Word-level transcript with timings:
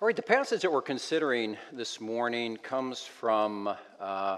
All 0.00 0.06
right, 0.06 0.14
the 0.14 0.22
passage 0.22 0.62
that 0.62 0.70
we're 0.70 0.80
considering 0.80 1.56
this 1.72 2.00
morning 2.00 2.56
comes 2.56 3.02
from 3.02 3.68
uh, 3.98 4.36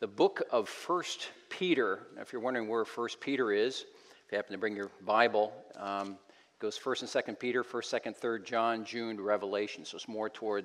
the 0.00 0.08
book 0.08 0.42
of 0.50 0.68
First 0.68 1.30
Peter. 1.48 2.00
Now, 2.16 2.22
if 2.22 2.32
you're 2.32 2.42
wondering 2.42 2.66
where 2.66 2.84
First 2.84 3.20
Peter 3.20 3.52
is, 3.52 3.84
if 4.26 4.32
you 4.32 4.36
happen 4.38 4.50
to 4.50 4.58
bring 4.58 4.74
your 4.74 4.90
Bible, 5.06 5.52
um, 5.76 6.18
it 6.34 6.58
goes 6.58 6.76
First 6.76 7.02
and 7.02 7.08
Second 7.08 7.38
Peter, 7.38 7.62
First, 7.62 7.90
Second, 7.90 8.16
Third 8.16 8.44
John, 8.44 8.84
Jude 8.84 9.20
Revelation. 9.20 9.84
So 9.84 9.94
it's 9.94 10.08
more 10.08 10.28
toward 10.28 10.64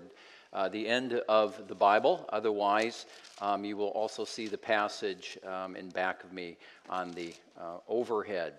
uh, 0.52 0.68
the 0.68 0.88
end 0.88 1.14
of 1.30 1.68
the 1.68 1.76
Bible. 1.76 2.28
Otherwise, 2.30 3.06
um, 3.40 3.64
you 3.64 3.78
will 3.78 3.90
also 3.90 4.26
see 4.26 4.48
the 4.48 4.58
passage 4.58 5.38
um, 5.46 5.76
in 5.76 5.90
back 5.90 6.24
of 6.24 6.34
me 6.34 6.58
on 6.90 7.12
the 7.12 7.36
uh, 7.56 7.78
overhead. 7.88 8.54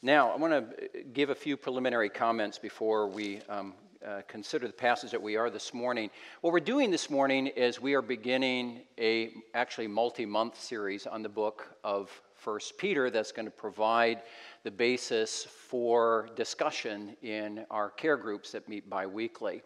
Now, 0.00 0.30
I 0.30 0.36
want 0.36 0.52
to 0.54 0.88
give 1.12 1.28
a 1.28 1.34
few 1.34 1.58
preliminary 1.58 2.08
comments 2.08 2.58
before 2.58 3.06
we 3.06 3.40
um, 3.50 3.74
uh, 4.04 4.20
consider 4.28 4.66
the 4.66 4.72
passage 4.72 5.10
that 5.10 5.22
we 5.22 5.36
are 5.36 5.50
this 5.50 5.72
morning. 5.72 6.10
What 6.42 6.52
we're 6.52 6.60
doing 6.60 6.90
this 6.90 7.08
morning 7.08 7.46
is 7.46 7.80
we 7.80 7.94
are 7.94 8.02
beginning 8.02 8.80
a 8.98 9.30
actually 9.54 9.86
multi-month 9.86 10.60
series 10.60 11.06
on 11.06 11.22
the 11.22 11.28
book 11.28 11.74
of 11.82 12.10
First 12.34 12.76
Peter 12.76 13.08
that's 13.08 13.32
going 13.32 13.46
to 13.46 13.50
provide 13.50 14.22
the 14.62 14.70
basis 14.70 15.44
for 15.44 16.28
discussion 16.36 17.16
in 17.22 17.64
our 17.70 17.90
care 17.90 18.16
groups 18.16 18.52
that 18.52 18.68
meet 18.68 18.90
biweekly. 18.90 19.62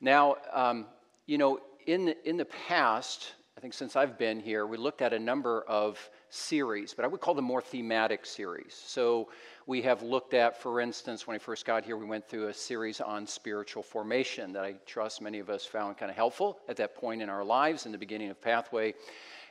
Now, 0.00 0.36
um, 0.52 0.86
you 1.26 1.38
know, 1.38 1.60
in 1.86 2.06
the, 2.06 2.28
in 2.28 2.36
the 2.36 2.44
past, 2.44 3.32
I 3.56 3.60
think 3.60 3.72
since 3.72 3.96
I've 3.96 4.18
been 4.18 4.40
here, 4.40 4.66
we 4.66 4.76
looked 4.76 5.00
at 5.00 5.12
a 5.12 5.18
number 5.18 5.62
of 5.62 6.10
series, 6.28 6.92
but 6.92 7.04
I 7.04 7.08
would 7.08 7.20
call 7.20 7.34
them 7.34 7.44
more 7.44 7.62
thematic 7.62 8.26
series. 8.26 8.74
So 8.74 9.28
we 9.66 9.80
have 9.82 10.02
looked 10.02 10.34
at, 10.34 10.60
for 10.60 10.80
instance, 10.80 11.26
when 11.26 11.34
I 11.34 11.38
first 11.38 11.64
got 11.64 11.84
here, 11.84 11.96
we 11.96 12.04
went 12.04 12.28
through 12.28 12.48
a 12.48 12.54
series 12.54 13.00
on 13.00 13.26
spiritual 13.26 13.82
formation 13.82 14.52
that 14.52 14.62
I 14.62 14.74
trust 14.84 15.22
many 15.22 15.38
of 15.38 15.48
us 15.48 15.64
found 15.64 15.96
kind 15.96 16.10
of 16.10 16.16
helpful 16.16 16.60
at 16.68 16.76
that 16.76 16.94
point 16.94 17.22
in 17.22 17.30
our 17.30 17.42
lives 17.42 17.86
in 17.86 17.92
the 17.92 17.96
beginning 17.96 18.28
of 18.28 18.40
Pathway. 18.42 18.92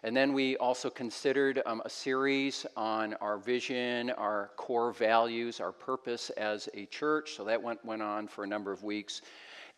And 0.04 0.16
then 0.16 0.34
we 0.34 0.56
also 0.58 0.92
considered 0.92 1.64
um, 1.66 1.82
a 1.86 1.90
series 1.90 2.66
on 2.78 3.16
our 3.16 3.38
vision, 3.38 4.12
our 4.12 4.52
core 4.56 4.92
values, 4.92 5.60
our 5.60 5.72
purpose 5.72 6.30
as 6.32 6.70
a 6.76 6.86
church. 6.86 7.36
So 7.36 7.44
that 7.46 7.62
went, 7.62 7.84
went 7.84 8.04
on 8.04 8.28
for 8.28 8.44
a 8.44 8.48
number 8.48 8.72
of 8.72 8.84
weeks. 8.84 9.22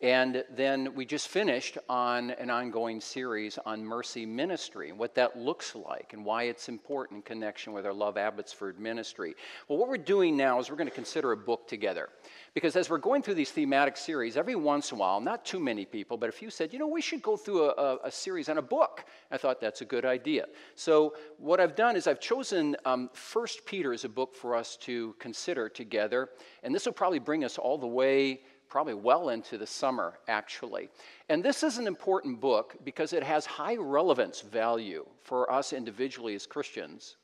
And 0.02 0.44
then 0.54 0.94
we 0.94 1.06
just 1.06 1.28
finished 1.28 1.78
on 1.88 2.30
an 2.32 2.50
ongoing 2.50 3.00
series 3.00 3.58
on 3.64 3.82
mercy 3.82 4.26
ministry 4.26 4.90
and 4.90 4.98
what 4.98 5.14
that 5.14 5.38
looks 5.38 5.74
like 5.74 6.12
and 6.12 6.22
why 6.22 6.44
it's 6.44 6.68
important 6.68 7.16
in 7.16 7.22
connection 7.22 7.72
with 7.72 7.86
our 7.86 7.94
Love 7.94 8.18
Abbotsford 8.18 8.78
ministry. 8.78 9.34
Well, 9.68 9.78
what 9.78 9.88
we're 9.88 9.96
doing 9.96 10.36
now 10.36 10.60
is 10.60 10.68
we're 10.68 10.76
going 10.76 10.86
to 10.86 10.94
consider 10.94 11.32
a 11.32 11.36
book 11.36 11.66
together. 11.66 12.10
Because 12.52 12.76
as 12.76 12.90
we're 12.90 12.98
going 12.98 13.22
through 13.22 13.34
these 13.36 13.50
thematic 13.50 13.96
series, 13.96 14.36
every 14.36 14.54
once 14.54 14.90
in 14.90 14.98
a 14.98 15.00
while, 15.00 15.18
not 15.18 15.46
too 15.46 15.60
many 15.60 15.86
people, 15.86 16.18
but 16.18 16.28
a 16.28 16.32
few 16.32 16.50
said, 16.50 16.74
you 16.74 16.78
know, 16.78 16.86
we 16.86 17.00
should 17.00 17.22
go 17.22 17.34
through 17.34 17.70
a, 17.70 17.72
a, 17.72 17.98
a 18.04 18.10
series 18.10 18.50
on 18.50 18.58
a 18.58 18.62
book. 18.62 19.06
I 19.30 19.38
thought 19.38 19.62
that's 19.62 19.80
a 19.80 19.86
good 19.86 20.04
idea. 20.04 20.44
So 20.74 21.14
what 21.38 21.58
I've 21.58 21.74
done 21.74 21.96
is 21.96 22.06
I've 22.06 22.20
chosen 22.20 22.76
um, 22.84 23.08
First 23.14 23.64
Peter 23.64 23.94
as 23.94 24.04
a 24.04 24.10
book 24.10 24.34
for 24.34 24.54
us 24.54 24.76
to 24.82 25.14
consider 25.18 25.70
together. 25.70 26.28
And 26.62 26.74
this 26.74 26.84
will 26.84 26.92
probably 26.92 27.18
bring 27.18 27.44
us 27.44 27.56
all 27.56 27.78
the 27.78 27.86
way 27.86 28.42
probably 28.68 28.94
well 28.94 29.30
into 29.30 29.58
the 29.58 29.66
summer, 29.66 30.18
actually. 30.28 30.88
And 31.28 31.42
this 31.42 31.62
is 31.62 31.78
an 31.78 31.86
important 31.86 32.40
book 32.40 32.76
because 32.84 33.12
it 33.12 33.22
has 33.22 33.46
high 33.46 33.76
relevance 33.76 34.40
value 34.40 35.06
for 35.22 35.50
us 35.50 35.72
individually 35.72 36.34
as 36.34 36.46
Christians, 36.46 37.16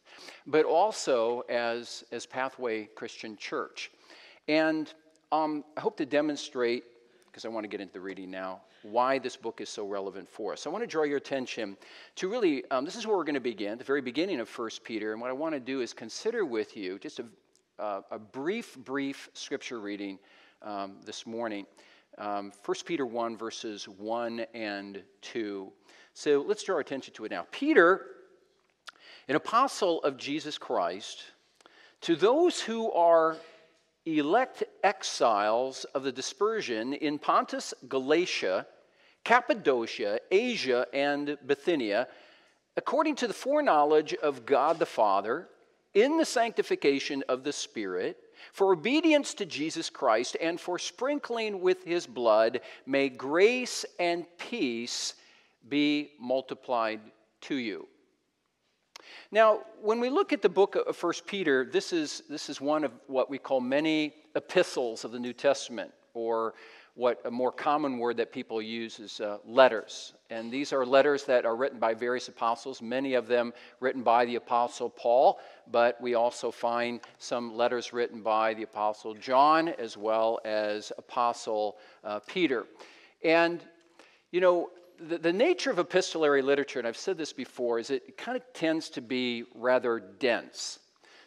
but 0.46 0.64
also 0.64 1.40
as, 1.48 2.04
as 2.12 2.26
Pathway 2.26 2.86
Christian 2.94 3.36
Church. 3.36 3.90
And 4.48 4.92
um, 5.30 5.64
I 5.76 5.80
hope 5.80 5.96
to 5.98 6.06
demonstrate, 6.06 6.84
because 7.26 7.44
I 7.44 7.48
want 7.48 7.64
to 7.64 7.68
get 7.68 7.80
into 7.80 7.94
the 7.94 8.00
reading 8.00 8.30
now, 8.30 8.60
why 8.82 9.18
this 9.18 9.36
book 9.36 9.60
is 9.60 9.68
so 9.68 9.86
relevant 9.86 10.28
for 10.28 10.52
us. 10.52 10.66
I 10.66 10.70
want 10.70 10.82
to 10.82 10.88
draw 10.88 11.04
your 11.04 11.16
attention 11.16 11.76
to 12.16 12.28
really, 12.28 12.68
um, 12.70 12.84
this 12.84 12.96
is 12.96 13.06
where 13.06 13.16
we're 13.16 13.24
going 13.24 13.34
to 13.34 13.40
begin, 13.40 13.78
the 13.78 13.84
very 13.84 14.00
beginning 14.00 14.40
of 14.40 14.48
1 14.48 14.70
Peter. 14.84 15.12
And 15.12 15.20
what 15.20 15.30
I 15.30 15.32
want 15.32 15.54
to 15.54 15.60
do 15.60 15.80
is 15.80 15.92
consider 15.92 16.44
with 16.44 16.76
you 16.76 16.98
just 16.98 17.20
a, 17.20 17.24
uh, 17.78 18.02
a 18.10 18.18
brief, 18.18 18.76
brief 18.78 19.30
scripture 19.34 19.80
reading 19.80 20.18
um, 20.64 20.96
this 21.04 21.26
morning. 21.26 21.66
Um, 22.18 22.52
1 22.64 22.76
Peter 22.84 23.06
1, 23.06 23.36
verses 23.36 23.88
1 23.88 24.46
and 24.54 25.02
2. 25.22 25.72
So 26.14 26.44
let's 26.46 26.62
draw 26.62 26.76
our 26.76 26.80
attention 26.80 27.14
to 27.14 27.24
it 27.24 27.30
now. 27.30 27.46
Peter, 27.50 28.06
an 29.28 29.36
apostle 29.36 30.02
of 30.02 30.16
Jesus 30.16 30.58
Christ, 30.58 31.22
to 32.02 32.16
those 32.16 32.60
who 32.60 32.92
are 32.92 33.36
elect 34.04 34.64
exiles 34.82 35.84
of 35.94 36.02
the 36.02 36.12
dispersion 36.12 36.92
in 36.92 37.18
Pontus, 37.18 37.72
Galatia, 37.88 38.66
Cappadocia, 39.24 40.18
Asia, 40.30 40.86
and 40.92 41.38
Bithynia, 41.46 42.08
according 42.76 43.14
to 43.16 43.28
the 43.28 43.34
foreknowledge 43.34 44.14
of 44.14 44.44
God 44.44 44.78
the 44.78 44.86
Father, 44.86 45.48
in 45.94 46.16
the 46.16 46.24
sanctification 46.24 47.22
of 47.28 47.44
the 47.44 47.52
Spirit, 47.52 48.16
for 48.52 48.72
obedience 48.72 49.34
to 49.34 49.46
Jesus 49.46 49.90
Christ 49.90 50.36
and 50.40 50.60
for 50.60 50.78
sprinkling 50.78 51.60
with 51.60 51.84
his 51.84 52.06
blood, 52.06 52.60
may 52.86 53.08
grace 53.08 53.84
and 53.98 54.26
peace 54.38 55.14
be 55.68 56.12
multiplied 56.18 57.00
to 57.42 57.54
you. 57.54 57.86
Now, 59.30 59.60
when 59.80 60.00
we 60.00 60.10
look 60.10 60.32
at 60.32 60.42
the 60.42 60.48
book 60.48 60.76
of 60.76 60.96
First 60.96 61.26
Peter, 61.26 61.64
this 61.64 61.92
is, 61.92 62.22
this 62.28 62.48
is 62.50 62.60
one 62.60 62.84
of 62.84 62.92
what 63.06 63.30
we 63.30 63.38
call 63.38 63.60
many 63.60 64.14
epistles 64.36 65.04
of 65.04 65.12
the 65.12 65.18
New 65.18 65.32
Testament, 65.32 65.92
or 66.14 66.54
what 66.94 67.20
a 67.24 67.30
more 67.30 67.50
common 67.50 67.98
word 67.98 68.18
that 68.18 68.32
people 68.32 68.60
use 68.60 69.00
is 69.00 69.20
uh, 69.20 69.38
letters. 69.46 70.12
And 70.28 70.52
these 70.52 70.72
are 70.72 70.84
letters 70.84 71.24
that 71.24 71.46
are 71.46 71.56
written 71.56 71.78
by 71.78 71.94
various 71.94 72.28
apostles, 72.28 72.82
many 72.82 73.14
of 73.14 73.26
them 73.26 73.52
written 73.80 74.02
by 74.02 74.26
the 74.26 74.36
apostle 74.36 74.90
Paul, 74.90 75.40
but 75.70 75.98
we 76.02 76.14
also 76.14 76.50
find 76.50 77.00
some 77.18 77.56
letters 77.56 77.92
written 77.92 78.22
by 78.22 78.52
the 78.54 78.64
apostle 78.64 79.14
John 79.14 79.68
as 79.68 79.96
well 79.96 80.38
as 80.44 80.92
apostle 80.98 81.78
uh, 82.04 82.20
Peter. 82.26 82.66
And, 83.24 83.62
you 84.30 84.40
know, 84.40 84.70
the, 85.00 85.18
the 85.18 85.32
nature 85.32 85.70
of 85.70 85.78
epistolary 85.78 86.42
literature, 86.42 86.78
and 86.78 86.86
I've 86.86 86.96
said 86.96 87.16
this 87.16 87.32
before, 87.32 87.78
is 87.78 87.90
it 87.90 88.16
kind 88.18 88.36
of 88.36 88.42
tends 88.52 88.90
to 88.90 89.00
be 89.00 89.44
rather 89.54 89.98
dense. 90.18 90.78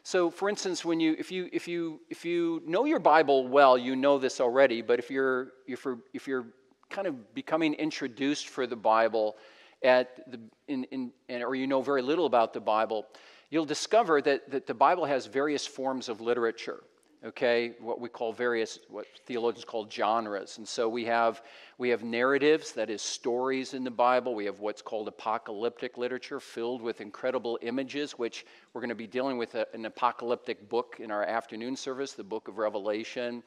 So, 0.05 0.29
for 0.29 0.49
instance, 0.49 0.85
when 0.85 0.99
you, 0.99 1.15
if, 1.17 1.31
you, 1.31 1.49
if, 1.51 1.67
you, 1.67 1.99
if 2.11 2.23
you 2.23 2.61
know 2.63 2.85
your 2.85 2.99
Bible 2.99 3.47
well, 3.47 3.75
you 3.75 3.95
know 3.95 4.19
this 4.19 4.39
already, 4.39 4.83
but 4.83 4.99
if 4.99 5.09
you're, 5.09 5.53
if 5.67 5.83
you're, 5.83 5.97
if 6.13 6.27
you're 6.27 6.45
kind 6.91 7.07
of 7.07 7.33
becoming 7.33 7.73
introduced 7.73 8.49
for 8.49 8.67
the 8.67 8.75
Bible, 8.75 9.35
at 9.83 10.31
the, 10.31 10.39
in, 10.67 10.83
in, 10.91 11.41
or 11.41 11.55
you 11.55 11.65
know 11.65 11.81
very 11.81 12.03
little 12.03 12.27
about 12.27 12.53
the 12.53 12.59
Bible, 12.59 13.07
you'll 13.49 13.65
discover 13.65 14.21
that, 14.21 14.51
that 14.51 14.67
the 14.67 14.75
Bible 14.75 15.05
has 15.05 15.25
various 15.25 15.65
forms 15.65 16.07
of 16.07 16.21
literature 16.21 16.83
okay 17.25 17.73
what 17.79 17.99
we 17.99 18.07
call 18.07 18.31
various 18.31 18.79
what 18.89 19.07
theologians 19.25 19.65
call 19.65 19.89
genres. 19.89 20.57
And 20.57 20.67
so 20.67 20.87
we 20.87 21.05
have 21.05 21.41
we 21.77 21.89
have 21.89 22.03
narratives 22.03 22.71
that 22.73 22.89
is 22.89 23.01
stories 23.01 23.73
in 23.73 23.83
the 23.83 23.91
bible. 23.91 24.35
We 24.35 24.45
have 24.45 24.59
what's 24.59 24.81
called 24.81 25.07
apocalyptic 25.07 25.97
literature 25.97 26.39
filled 26.39 26.81
with 26.81 27.01
incredible 27.01 27.57
images 27.61 28.13
which 28.13 28.45
we're 28.73 28.81
going 28.81 28.89
to 28.89 28.95
be 28.95 29.07
dealing 29.07 29.37
with 29.37 29.55
a, 29.55 29.65
an 29.73 29.85
apocalyptic 29.85 30.69
book 30.69 30.97
in 30.99 31.09
our 31.11 31.23
afternoon 31.23 31.75
service 31.75 32.13
the 32.13 32.23
book 32.23 32.47
of 32.47 32.57
revelation. 32.57 33.43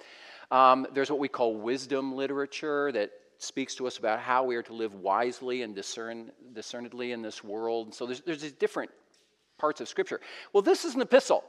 Um, 0.51 0.87
there's 0.93 1.11
what 1.11 1.21
we 1.21 1.29
call 1.29 1.57
wisdom 1.57 2.15
literature 2.15 2.91
that 2.93 3.11
speaks 3.39 3.77
to 3.77 3.87
us 3.87 3.99
about 3.99 4.19
how 4.19 4.43
we 4.43 4.57
are 4.57 4.63
to 4.65 4.73
live 4.73 4.95
wisely 4.95 5.63
and 5.63 5.75
discern 5.75 6.33
discernedly 6.53 7.13
in 7.13 7.23
this 7.23 7.45
world. 7.45 7.87
And 7.87 7.95
so 7.95 8.07
there's, 8.07 8.21
there's 8.23 8.43
these 8.43 8.53
different 8.53 8.91
parts 9.59 9.81
of 9.81 9.89
scripture. 9.89 10.21
Well 10.53 10.63
this 10.63 10.85
is 10.85 10.97
an 10.97 11.03
epistle 11.03 11.45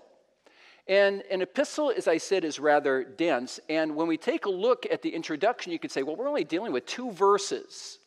and 0.90 1.22
an 1.30 1.44
epistle, 1.44 1.94
as 1.96 2.08
I 2.08 2.18
said, 2.18 2.44
is 2.44 2.60
rather 2.60 3.04
dense. 3.04 3.60
And 3.70 3.96
when 3.96 4.08
we 4.08 4.18
take 4.18 4.48
a 4.48 4.50
look 4.50 4.88
at 4.90 5.04
the 5.04 5.10
introduction, 5.10 5.72
you 5.72 5.78
could 5.78 5.92
say, 5.92 6.02
well, 6.02 6.16
we're 6.16 6.28
only 6.28 6.44
dealing 6.44 6.74
with 6.74 6.88
two 6.88 7.12
verses. 7.12 8.00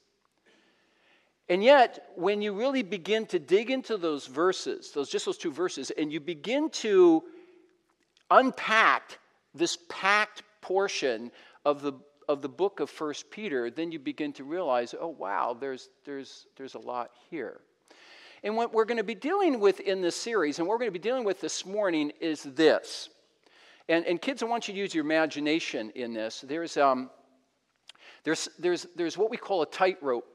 And 1.48 1.62
yet, 1.62 2.08
when 2.16 2.42
you 2.42 2.52
really 2.52 2.82
begin 2.82 3.26
to 3.26 3.38
dig 3.38 3.70
into 3.70 3.96
those 3.96 4.26
verses, 4.26 4.90
those 4.90 5.08
just 5.08 5.26
those 5.26 5.38
two 5.38 5.52
verses, 5.52 5.92
and 5.92 6.12
you 6.12 6.18
begin 6.18 6.70
to 6.70 7.22
unpack 8.32 9.18
this 9.54 9.78
packed 9.88 10.42
portion 10.60 11.30
of 11.64 11.82
the 11.82 11.92
of 12.28 12.42
the 12.42 12.48
book 12.48 12.80
of 12.80 12.88
First 12.88 13.30
Peter, 13.30 13.70
then 13.70 13.92
you 13.92 13.98
begin 13.98 14.32
to 14.34 14.44
realize, 14.44 14.94
oh 14.98 15.08
wow, 15.08 15.56
there's 15.58 15.88
there's 16.04 16.46
there's 16.56 16.74
a 16.74 16.80
lot 16.80 17.10
here. 17.30 17.60
And 18.44 18.56
what 18.56 18.72
we're 18.72 18.84
going 18.84 18.98
to 18.98 19.04
be 19.04 19.14
dealing 19.14 19.60
with 19.60 19.78
in 19.80 20.02
this 20.02 20.16
series, 20.16 20.58
and 20.58 20.66
what 20.66 20.74
we're 20.74 20.80
going 20.80 20.92
to 20.92 20.98
be 20.98 21.08
dealing 21.08 21.24
with 21.24 21.40
this 21.40 21.64
morning, 21.64 22.12
is 22.20 22.42
this. 22.42 23.08
And, 23.88 24.04
and 24.04 24.20
kids, 24.20 24.42
I 24.42 24.46
want 24.46 24.66
you 24.66 24.74
to 24.74 24.80
use 24.80 24.94
your 24.94 25.04
imagination 25.04 25.90
in 25.94 26.12
this. 26.12 26.44
There's, 26.46 26.76
um, 26.76 27.10
there's, 28.24 28.48
there's, 28.58 28.86
there's 28.96 29.16
what 29.16 29.30
we 29.30 29.36
call 29.36 29.62
a 29.62 29.66
tightrope. 29.66 30.26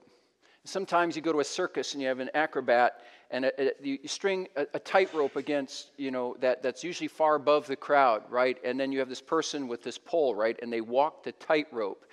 Sometimes 0.63 1.15
you 1.15 1.21
go 1.21 1.33
to 1.33 1.39
a 1.39 1.45
circus 1.45 1.93
and 1.93 2.01
you 2.01 2.07
have 2.07 2.19
an 2.19 2.29
acrobat, 2.33 3.01
and 3.29 3.45
a, 3.45 3.61
a, 3.61 3.71
you 3.81 3.99
string 4.05 4.47
a, 4.55 4.65
a 4.73 4.79
tightrope 4.79 5.35
against, 5.35 5.91
you 5.97 6.11
know, 6.11 6.37
that, 6.39 6.63
that's 6.63 6.83
usually 6.83 7.09
far 7.09 7.35
above 7.35 7.67
the 7.67 7.75
crowd, 7.75 8.23
right? 8.29 8.57
And 8.63 8.79
then 8.79 8.93
you 8.93 8.99
have 8.99 9.09
this 9.09 9.21
person 9.21 9.67
with 9.67 9.83
this 9.83 9.97
pole, 9.97 10.33
right? 10.33 10.57
And 10.61 10.71
they 10.71 10.81
walk 10.81 11.23
the 11.23 11.33
tightrope. 11.33 12.05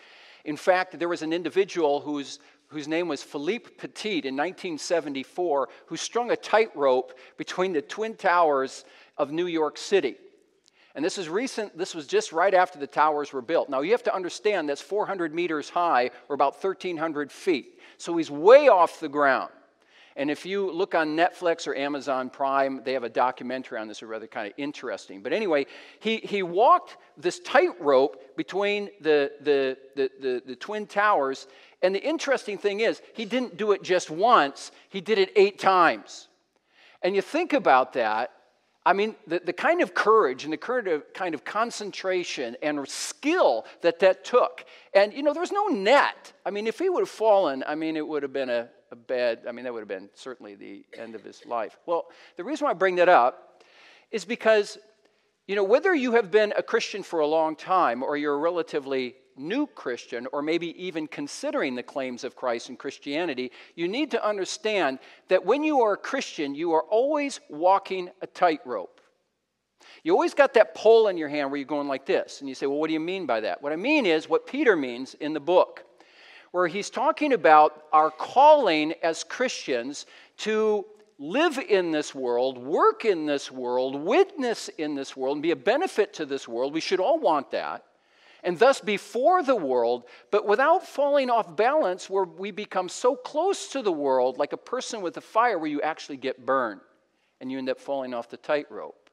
In 0.44 0.56
fact, 0.56 0.98
there 0.98 1.08
was 1.08 1.22
an 1.22 1.32
individual 1.32 2.00
whose, 2.00 2.38
whose 2.74 2.88
name 2.88 3.06
was 3.06 3.22
Philippe 3.22 3.70
Petit 3.78 4.18
in 4.18 4.36
1974 4.36 5.68
who 5.86 5.96
strung 5.96 6.32
a 6.32 6.36
tightrope 6.36 7.16
between 7.36 7.72
the 7.72 7.80
Twin 7.80 8.16
Towers 8.16 8.84
of 9.16 9.30
New 9.30 9.46
York 9.46 9.78
City. 9.78 10.16
And 10.96 11.04
this 11.04 11.16
is 11.16 11.28
recent, 11.28 11.78
this 11.78 11.94
was 11.94 12.08
just 12.08 12.32
right 12.32 12.52
after 12.52 12.78
the 12.78 12.86
towers 12.86 13.32
were 13.32 13.42
built. 13.42 13.68
Now 13.68 13.80
you 13.80 13.92
have 13.92 14.02
to 14.02 14.14
understand 14.14 14.68
that's 14.68 14.80
400 14.80 15.32
meters 15.32 15.70
high 15.70 16.10
or 16.28 16.34
about 16.34 16.62
1,300 16.62 17.30
feet. 17.30 17.78
So 17.96 18.16
he's 18.16 18.30
way 18.30 18.68
off 18.68 18.98
the 18.98 19.08
ground. 19.08 19.50
And 20.16 20.30
if 20.30 20.46
you 20.46 20.70
look 20.70 20.94
on 20.94 21.16
Netflix 21.16 21.66
or 21.66 21.74
Amazon 21.74 22.30
Prime, 22.30 22.82
they 22.84 22.92
have 22.92 23.02
a 23.02 23.08
documentary 23.08 23.78
on 23.78 23.88
this, 23.88 24.00
a 24.00 24.06
rather 24.06 24.28
kind 24.28 24.46
of 24.46 24.52
interesting. 24.56 25.22
But 25.22 25.32
anyway, 25.32 25.66
he, 25.98 26.18
he 26.18 26.44
walked 26.44 26.98
this 27.16 27.40
tightrope 27.40 28.36
between 28.36 28.90
the, 29.00 29.32
the, 29.40 29.76
the, 29.96 30.10
the, 30.20 30.42
the 30.46 30.56
Twin 30.56 30.86
Towers. 30.86 31.48
And 31.84 31.94
the 31.94 32.02
interesting 32.02 32.56
thing 32.56 32.80
is, 32.80 33.02
he 33.12 33.26
didn't 33.26 33.58
do 33.58 33.72
it 33.72 33.82
just 33.82 34.10
once, 34.10 34.72
he 34.88 35.00
did 35.02 35.18
it 35.18 35.30
eight 35.36 35.58
times. 35.58 36.28
And 37.02 37.14
you 37.14 37.20
think 37.20 37.52
about 37.52 37.92
that, 37.92 38.32
I 38.86 38.94
mean, 38.94 39.16
the, 39.26 39.40
the 39.44 39.52
kind 39.52 39.82
of 39.82 39.92
courage 39.94 40.44
and 40.44 40.52
the 40.52 40.56
kind 40.56 40.88
of, 40.88 41.12
kind 41.12 41.34
of 41.34 41.44
concentration 41.44 42.56
and 42.62 42.88
skill 42.88 43.66
that 43.82 43.98
that 44.00 44.24
took. 44.24 44.64
And, 44.94 45.12
you 45.12 45.22
know, 45.22 45.34
there 45.34 45.42
was 45.42 45.52
no 45.52 45.66
net. 45.66 46.32
I 46.44 46.50
mean, 46.50 46.66
if 46.66 46.78
he 46.78 46.88
would 46.88 47.00
have 47.00 47.08
fallen, 47.08 47.62
I 47.66 47.74
mean, 47.74 47.96
it 47.96 48.06
would 48.06 48.22
have 48.22 48.32
been 48.32 48.50
a, 48.50 48.68
a 48.90 48.96
bad, 48.96 49.40
I 49.46 49.52
mean, 49.52 49.64
that 49.64 49.72
would 49.72 49.80
have 49.80 49.88
been 49.88 50.08
certainly 50.14 50.54
the 50.54 50.84
end 50.98 51.14
of 51.14 51.22
his 51.22 51.44
life. 51.44 51.76
Well, 51.84 52.06
the 52.36 52.44
reason 52.44 52.64
why 52.64 52.70
I 52.70 52.74
bring 52.74 52.96
that 52.96 53.10
up 53.10 53.62
is 54.10 54.24
because, 54.24 54.78
you 55.46 55.54
know, 55.54 55.64
whether 55.64 55.94
you 55.94 56.12
have 56.12 56.30
been 56.30 56.54
a 56.56 56.62
Christian 56.62 57.02
for 57.02 57.20
a 57.20 57.26
long 57.26 57.56
time 57.56 58.02
or 58.02 58.16
you're 58.16 58.34
a 58.34 58.38
relatively 58.38 59.16
new 59.36 59.66
Christian, 59.66 60.26
or 60.32 60.42
maybe 60.42 60.68
even 60.82 61.06
considering 61.06 61.74
the 61.74 61.82
claims 61.82 62.24
of 62.24 62.36
Christ 62.36 62.68
and 62.68 62.78
Christianity, 62.78 63.50
you 63.74 63.88
need 63.88 64.10
to 64.12 64.26
understand 64.26 64.98
that 65.28 65.44
when 65.44 65.62
you 65.62 65.80
are 65.80 65.94
a 65.94 65.98
Christian, 65.98 66.54
you 66.54 66.72
are 66.72 66.82
always 66.82 67.40
walking 67.48 68.10
a 68.22 68.26
tightrope. 68.26 69.00
You 70.02 70.12
always 70.12 70.34
got 70.34 70.54
that 70.54 70.74
pole 70.74 71.08
in 71.08 71.16
your 71.16 71.28
hand 71.28 71.50
where 71.50 71.58
you're 71.58 71.66
going 71.66 71.88
like 71.88 72.06
this. 72.06 72.40
And 72.40 72.48
you 72.48 72.54
say, 72.54 72.66
well, 72.66 72.78
what 72.78 72.88
do 72.88 72.92
you 72.92 73.00
mean 73.00 73.26
by 73.26 73.40
that? 73.40 73.62
What 73.62 73.72
I 73.72 73.76
mean 73.76 74.06
is 74.06 74.28
what 74.28 74.46
Peter 74.46 74.76
means 74.76 75.14
in 75.14 75.32
the 75.32 75.40
book, 75.40 75.84
where 76.52 76.68
he's 76.68 76.90
talking 76.90 77.32
about 77.32 77.84
our 77.92 78.10
calling 78.10 78.94
as 79.02 79.24
Christians 79.24 80.06
to 80.38 80.84
live 81.18 81.58
in 81.58 81.90
this 81.90 82.14
world, 82.14 82.58
work 82.58 83.04
in 83.04 83.26
this 83.26 83.50
world, 83.50 83.94
witness 83.94 84.68
in 84.78 84.94
this 84.94 85.16
world, 85.16 85.36
and 85.36 85.42
be 85.42 85.52
a 85.52 85.56
benefit 85.56 86.12
to 86.14 86.26
this 86.26 86.48
world. 86.48 86.74
We 86.74 86.80
should 86.80 87.00
all 87.00 87.18
want 87.18 87.50
that 87.52 87.84
and 88.44 88.58
thus 88.58 88.80
before 88.80 89.42
the 89.42 89.56
world, 89.56 90.04
but 90.30 90.46
without 90.46 90.86
falling 90.86 91.30
off 91.30 91.56
balance 91.56 92.10
where 92.10 92.24
we 92.24 92.50
become 92.50 92.88
so 92.88 93.16
close 93.16 93.68
to 93.68 93.82
the 93.82 93.90
world, 93.90 94.38
like 94.38 94.52
a 94.52 94.58
person 94.58 95.00
with 95.00 95.16
a 95.16 95.22
fire, 95.22 95.58
where 95.58 95.70
you 95.70 95.80
actually 95.80 96.18
get 96.18 96.44
burned 96.44 96.82
and 97.40 97.50
you 97.50 97.58
end 97.58 97.70
up 97.70 97.80
falling 97.80 98.12
off 98.12 98.28
the 98.28 98.36
tightrope. 98.36 99.10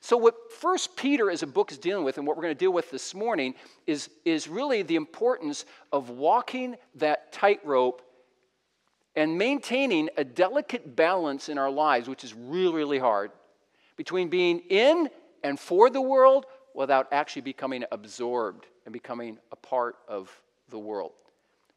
So, 0.00 0.16
what 0.16 0.50
First 0.50 0.96
Peter 0.96 1.30
as 1.30 1.42
a 1.42 1.46
book 1.46 1.70
is 1.70 1.78
dealing 1.78 2.04
with, 2.04 2.16
and 2.16 2.26
what 2.26 2.36
we're 2.36 2.42
going 2.42 2.54
to 2.54 2.58
deal 2.58 2.72
with 2.72 2.90
this 2.90 3.14
morning, 3.14 3.54
is, 3.86 4.08
is 4.24 4.48
really 4.48 4.82
the 4.82 4.96
importance 4.96 5.66
of 5.92 6.08
walking 6.08 6.76
that 6.94 7.32
tightrope 7.32 8.00
and 9.14 9.36
maintaining 9.36 10.08
a 10.16 10.24
delicate 10.24 10.96
balance 10.96 11.50
in 11.50 11.58
our 11.58 11.70
lives, 11.70 12.08
which 12.08 12.24
is 12.24 12.32
really, 12.32 12.76
really 12.76 12.98
hard, 12.98 13.30
between 13.96 14.28
being 14.28 14.60
in 14.70 15.10
and 15.42 15.60
for 15.60 15.90
the 15.90 16.00
world 16.00 16.46
without 16.78 17.08
actually 17.10 17.42
becoming 17.42 17.84
absorbed 17.90 18.66
and 18.84 18.92
becoming 18.92 19.36
a 19.50 19.56
part 19.56 19.96
of 20.06 20.30
the 20.68 20.78
world. 20.78 21.10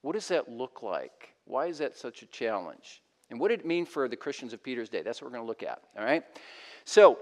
What 0.03 0.13
does 0.13 0.27
that 0.27 0.48
look 0.48 0.83
like? 0.83 1.33
Why 1.45 1.65
is 1.65 1.80
that 1.80 1.98
such 1.98 2.21
a 2.21 2.27
challenge? 2.27 3.01
And 3.31 3.39
what 3.39 3.48
did 3.48 3.62
it 3.62 3.65
mean 3.65 3.83
for 3.83 4.07
the 4.07 4.15
Christians 4.15 4.53
of 4.53 4.62
Peter's 4.62 4.89
day? 4.89 5.01
That's 5.01 5.19
what 5.19 5.31
we're 5.31 5.38
going 5.38 5.44
to 5.44 5.48
look 5.48 5.63
at, 5.63 5.81
all 5.98 6.06
right? 6.06 6.24
So, 6.86 7.18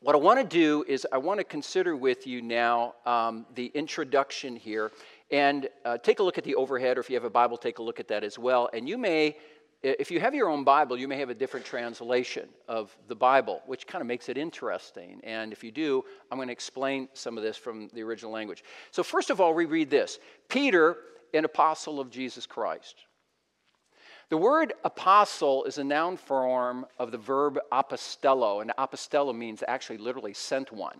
what 0.00 0.14
I 0.14 0.18
want 0.18 0.40
to 0.40 0.46
do 0.46 0.84
is 0.86 1.06
I 1.10 1.16
want 1.16 1.38
to 1.40 1.44
consider 1.44 1.96
with 1.96 2.26
you 2.26 2.42
now 2.42 2.94
um, 3.06 3.46
the 3.54 3.66
introduction 3.74 4.54
here 4.54 4.92
and 5.30 5.70
uh, 5.86 5.96
take 5.96 6.18
a 6.18 6.22
look 6.22 6.36
at 6.36 6.44
the 6.44 6.54
overhead, 6.54 6.98
or 6.98 7.00
if 7.00 7.08
you 7.08 7.16
have 7.16 7.24
a 7.24 7.30
Bible, 7.30 7.56
take 7.56 7.78
a 7.78 7.82
look 7.82 7.98
at 7.98 8.08
that 8.08 8.24
as 8.24 8.38
well. 8.38 8.68
And 8.74 8.86
you 8.86 8.98
may 8.98 9.36
if 9.82 10.10
you 10.10 10.20
have 10.20 10.34
your 10.34 10.50
own 10.50 10.62
Bible, 10.62 10.98
you 10.98 11.08
may 11.08 11.16
have 11.18 11.30
a 11.30 11.34
different 11.34 11.64
translation 11.64 12.48
of 12.68 12.94
the 13.08 13.14
Bible, 13.14 13.62
which 13.66 13.86
kind 13.86 14.02
of 14.02 14.06
makes 14.06 14.28
it 14.28 14.36
interesting. 14.36 15.20
And 15.24 15.52
if 15.52 15.64
you 15.64 15.72
do, 15.72 16.04
I'm 16.30 16.36
going 16.36 16.48
to 16.48 16.52
explain 16.52 17.08
some 17.14 17.38
of 17.38 17.42
this 17.42 17.56
from 17.56 17.88
the 17.94 18.02
original 18.02 18.30
language. 18.30 18.62
So, 18.90 19.02
first 19.02 19.30
of 19.30 19.40
all, 19.40 19.54
we 19.54 19.64
read 19.64 19.88
this 19.88 20.18
Peter, 20.48 20.98
an 21.32 21.44
apostle 21.44 21.98
of 21.98 22.10
Jesus 22.10 22.46
Christ. 22.46 22.96
The 24.28 24.36
word 24.36 24.74
apostle 24.84 25.64
is 25.64 25.78
a 25.78 25.84
noun 25.84 26.16
form 26.16 26.86
of 26.98 27.10
the 27.10 27.18
verb 27.18 27.58
apostello, 27.72 28.60
and 28.60 28.72
apostello 28.78 29.34
means 29.34 29.64
actually 29.66 29.98
literally 29.98 30.34
sent 30.34 30.72
one. 30.72 30.98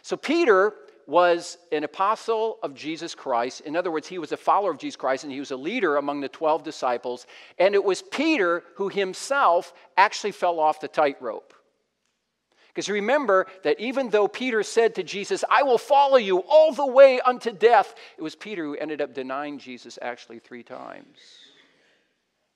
So, 0.00 0.16
Peter 0.16 0.72
was 1.12 1.58
an 1.72 1.84
apostle 1.84 2.56
of 2.62 2.72
Jesus 2.74 3.14
Christ. 3.14 3.60
In 3.60 3.76
other 3.76 3.90
words, 3.90 4.08
he 4.08 4.18
was 4.18 4.32
a 4.32 4.36
follower 4.38 4.70
of 4.70 4.78
Jesus 4.78 4.96
Christ 4.96 5.24
and 5.24 5.32
he 5.32 5.40
was 5.40 5.50
a 5.50 5.56
leader 5.56 5.96
among 5.96 6.22
the 6.22 6.28
12 6.30 6.62
disciples. 6.64 7.26
And 7.58 7.74
it 7.74 7.84
was 7.84 8.00
Peter 8.00 8.64
who 8.76 8.88
himself 8.88 9.74
actually 9.94 10.32
fell 10.32 10.58
off 10.58 10.80
the 10.80 10.88
tightrope. 10.88 11.52
Because 12.68 12.88
remember 12.88 13.46
that 13.62 13.78
even 13.78 14.08
though 14.08 14.26
Peter 14.26 14.62
said 14.62 14.94
to 14.94 15.02
Jesus, 15.02 15.44
I 15.50 15.64
will 15.64 15.76
follow 15.76 16.16
you 16.16 16.38
all 16.48 16.72
the 16.72 16.86
way 16.86 17.20
unto 17.20 17.52
death, 17.52 17.94
it 18.16 18.22
was 18.22 18.34
Peter 18.34 18.64
who 18.64 18.76
ended 18.76 19.02
up 19.02 19.12
denying 19.12 19.58
Jesus 19.58 19.98
actually 20.00 20.38
three 20.38 20.62
times. 20.62 21.18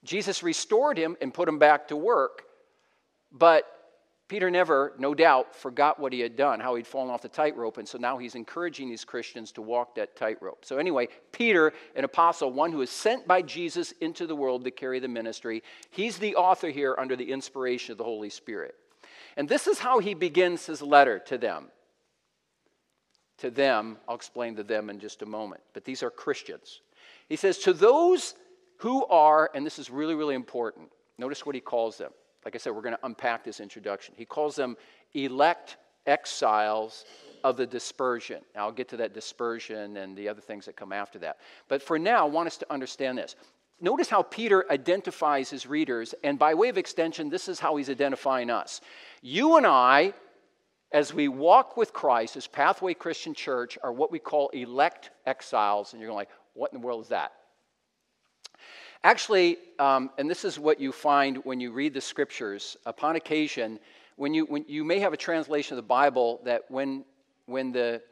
Jesus 0.03 0.43
restored 0.43 0.97
him 0.97 1.15
and 1.21 1.35
put 1.35 1.47
him 1.47 1.59
back 1.59 1.89
to 1.89 1.97
work, 1.97 2.45
but 3.31 3.67
Peter 4.29 4.51
never, 4.51 4.93
no 4.99 5.15
doubt, 5.15 5.55
forgot 5.55 6.01
what 6.01 6.13
he 6.13 6.19
had 6.19 6.35
done, 6.35 6.59
how 6.59 6.75
he'd 6.75 6.87
fallen 6.87 7.11
off 7.11 7.23
the 7.23 7.29
tightrope, 7.29 7.79
and 7.79 7.87
so 7.87 7.97
now 7.97 8.19
he's 8.19 8.35
encouraging 8.35 8.89
these 8.89 9.05
Christians 9.05 9.53
to 9.53 9.63
walk 9.63 9.95
that 9.95 10.17
tightrope. 10.17 10.65
So, 10.65 10.79
anyway, 10.79 11.09
Peter, 11.31 11.73
an 11.95 12.03
apostle, 12.03 12.53
one 12.53 12.73
who 12.73 12.83
is 12.83 12.91
sent 12.91 13.29
by 13.29 13.43
Jesus 13.43 13.93
into 14.01 14.27
the 14.27 14.35
world 14.35 14.65
to 14.65 14.73
carry 14.73 14.99
the 14.99 15.07
ministry, 15.07 15.63
he's 15.91 16.19
the 16.19 16.35
author 16.35 16.71
here 16.71 16.97
under 16.99 17.15
the 17.15 17.31
inspiration 17.31 17.93
of 17.93 17.99
the 17.99 18.05
Holy 18.05 18.31
Spirit. 18.31 18.75
And 19.37 19.49
this 19.49 19.69
is 19.69 19.79
how 19.79 20.01
he 20.01 20.15
begins 20.15 20.67
his 20.67 20.83
letter 20.83 21.21
to 21.27 21.39
them. 21.39 21.69
To 23.39 23.51
them, 23.51 23.99
I'll 24.09 24.17
explain 24.17 24.57
to 24.57 24.65
them 24.65 24.91
in 24.91 24.99
just 24.99 25.23
a 25.23 25.27
moment, 25.27 25.61
but 25.73 25.85
these 25.85 26.03
are 26.03 26.11
Christians. 26.11 26.81
He 27.29 27.37
says, 27.37 27.59
To 27.59 27.73
those 27.73 28.35
who 28.79 29.07
are, 29.07 29.51
and 29.55 29.65
this 29.65 29.79
is 29.79 29.89
really, 29.89 30.17
really 30.17 30.35
important, 30.35 30.89
notice 31.17 31.47
what 31.47 31.55
he 31.55 31.61
calls 31.61 31.97
them 31.97 32.11
like 32.47 32.55
I 32.55 32.59
said, 32.59 32.77
we're 32.77 32.83
going 32.83 32.95
to 32.95 33.05
unpack 33.05 33.43
this 33.43 33.59
introduction. 33.59 34.15
He 34.17 34.25
calls 34.25 34.55
them 34.55 34.77
elect 35.15 35.79
exiles 36.07 37.05
of 37.43 37.57
the 37.57 37.67
dispersion. 37.67 38.41
Now, 38.55 38.67
I'll 38.67 38.73
get 38.73 38.89
to 38.91 38.97
that 38.99 39.13
dispersion 39.15 39.97
and 39.97 40.17
the 40.17 40.29
other 40.29 40.41
things 40.41 40.65
that 40.67 40.77
come 40.77 40.93
after 40.93 41.19
that. 41.19 41.39
But 41.67 41.83
for 41.83 41.99
now, 41.99 42.25
I 42.25 42.31
want 42.31 42.47
us 42.47 42.57
to 42.59 42.73
understand 42.73 43.19
this. 43.19 43.35
Notice 43.81 44.09
how 44.09 44.23
Peter 44.23 44.65
identifies 44.71 45.51
his 45.51 45.67
readers, 45.67 46.15
and 46.23 46.39
by 46.39 46.55
way 46.55 46.69
of 46.69 46.79
extension, 46.79 47.31
this 47.31 47.49
is 47.49 47.59
how 47.59 47.75
he's 47.75 47.91
identifying 47.91 48.49
us. 48.49 48.81
You 49.23 49.57
and 49.57 49.67
I, 49.67 50.15
as 50.93 51.13
we 51.13 51.27
walk 51.27 51.77
with 51.77 51.93
Christ 51.93 52.37
as 52.37 52.47
Pathway 52.47 52.95
Christian 52.95 53.35
Church, 53.35 53.77
are 53.83 53.93
what 53.93 54.13
we 54.13 54.21
call 54.21 54.51
elect 54.51 55.11
exiles. 55.27 55.93
And 55.93 56.01
you're 56.01 56.09
going 56.09 56.17
like, 56.17 56.31
what 56.55 56.73
in 56.73 56.81
the 56.81 56.87
world 56.87 57.03
is 57.03 57.09
that? 57.09 57.33
Actually, 59.05 59.59
um, 59.79 60.11
and 60.19 60.29
this 60.29 60.45
is 60.45 60.59
what 60.59 60.81
you 60.81 60.93
find 60.93 61.39
when 61.45 61.61
you 61.61 61.71
read 61.73 61.95
the 61.95 62.01
scriptures, 62.01 62.77
upon 62.87 63.17
occasion, 63.17 63.79
when 64.17 64.35
you, 64.35 64.47
when 64.47 64.65
you 64.67 64.85
may 64.85 64.99
have 64.99 65.13
a 65.13 65.17
translation 65.17 65.75
of 65.75 65.85
the 65.85 65.89
Bible 65.89 66.41
that 66.45 66.63
when, 66.69 67.05
when, 67.47 67.71
the, 67.71 68.03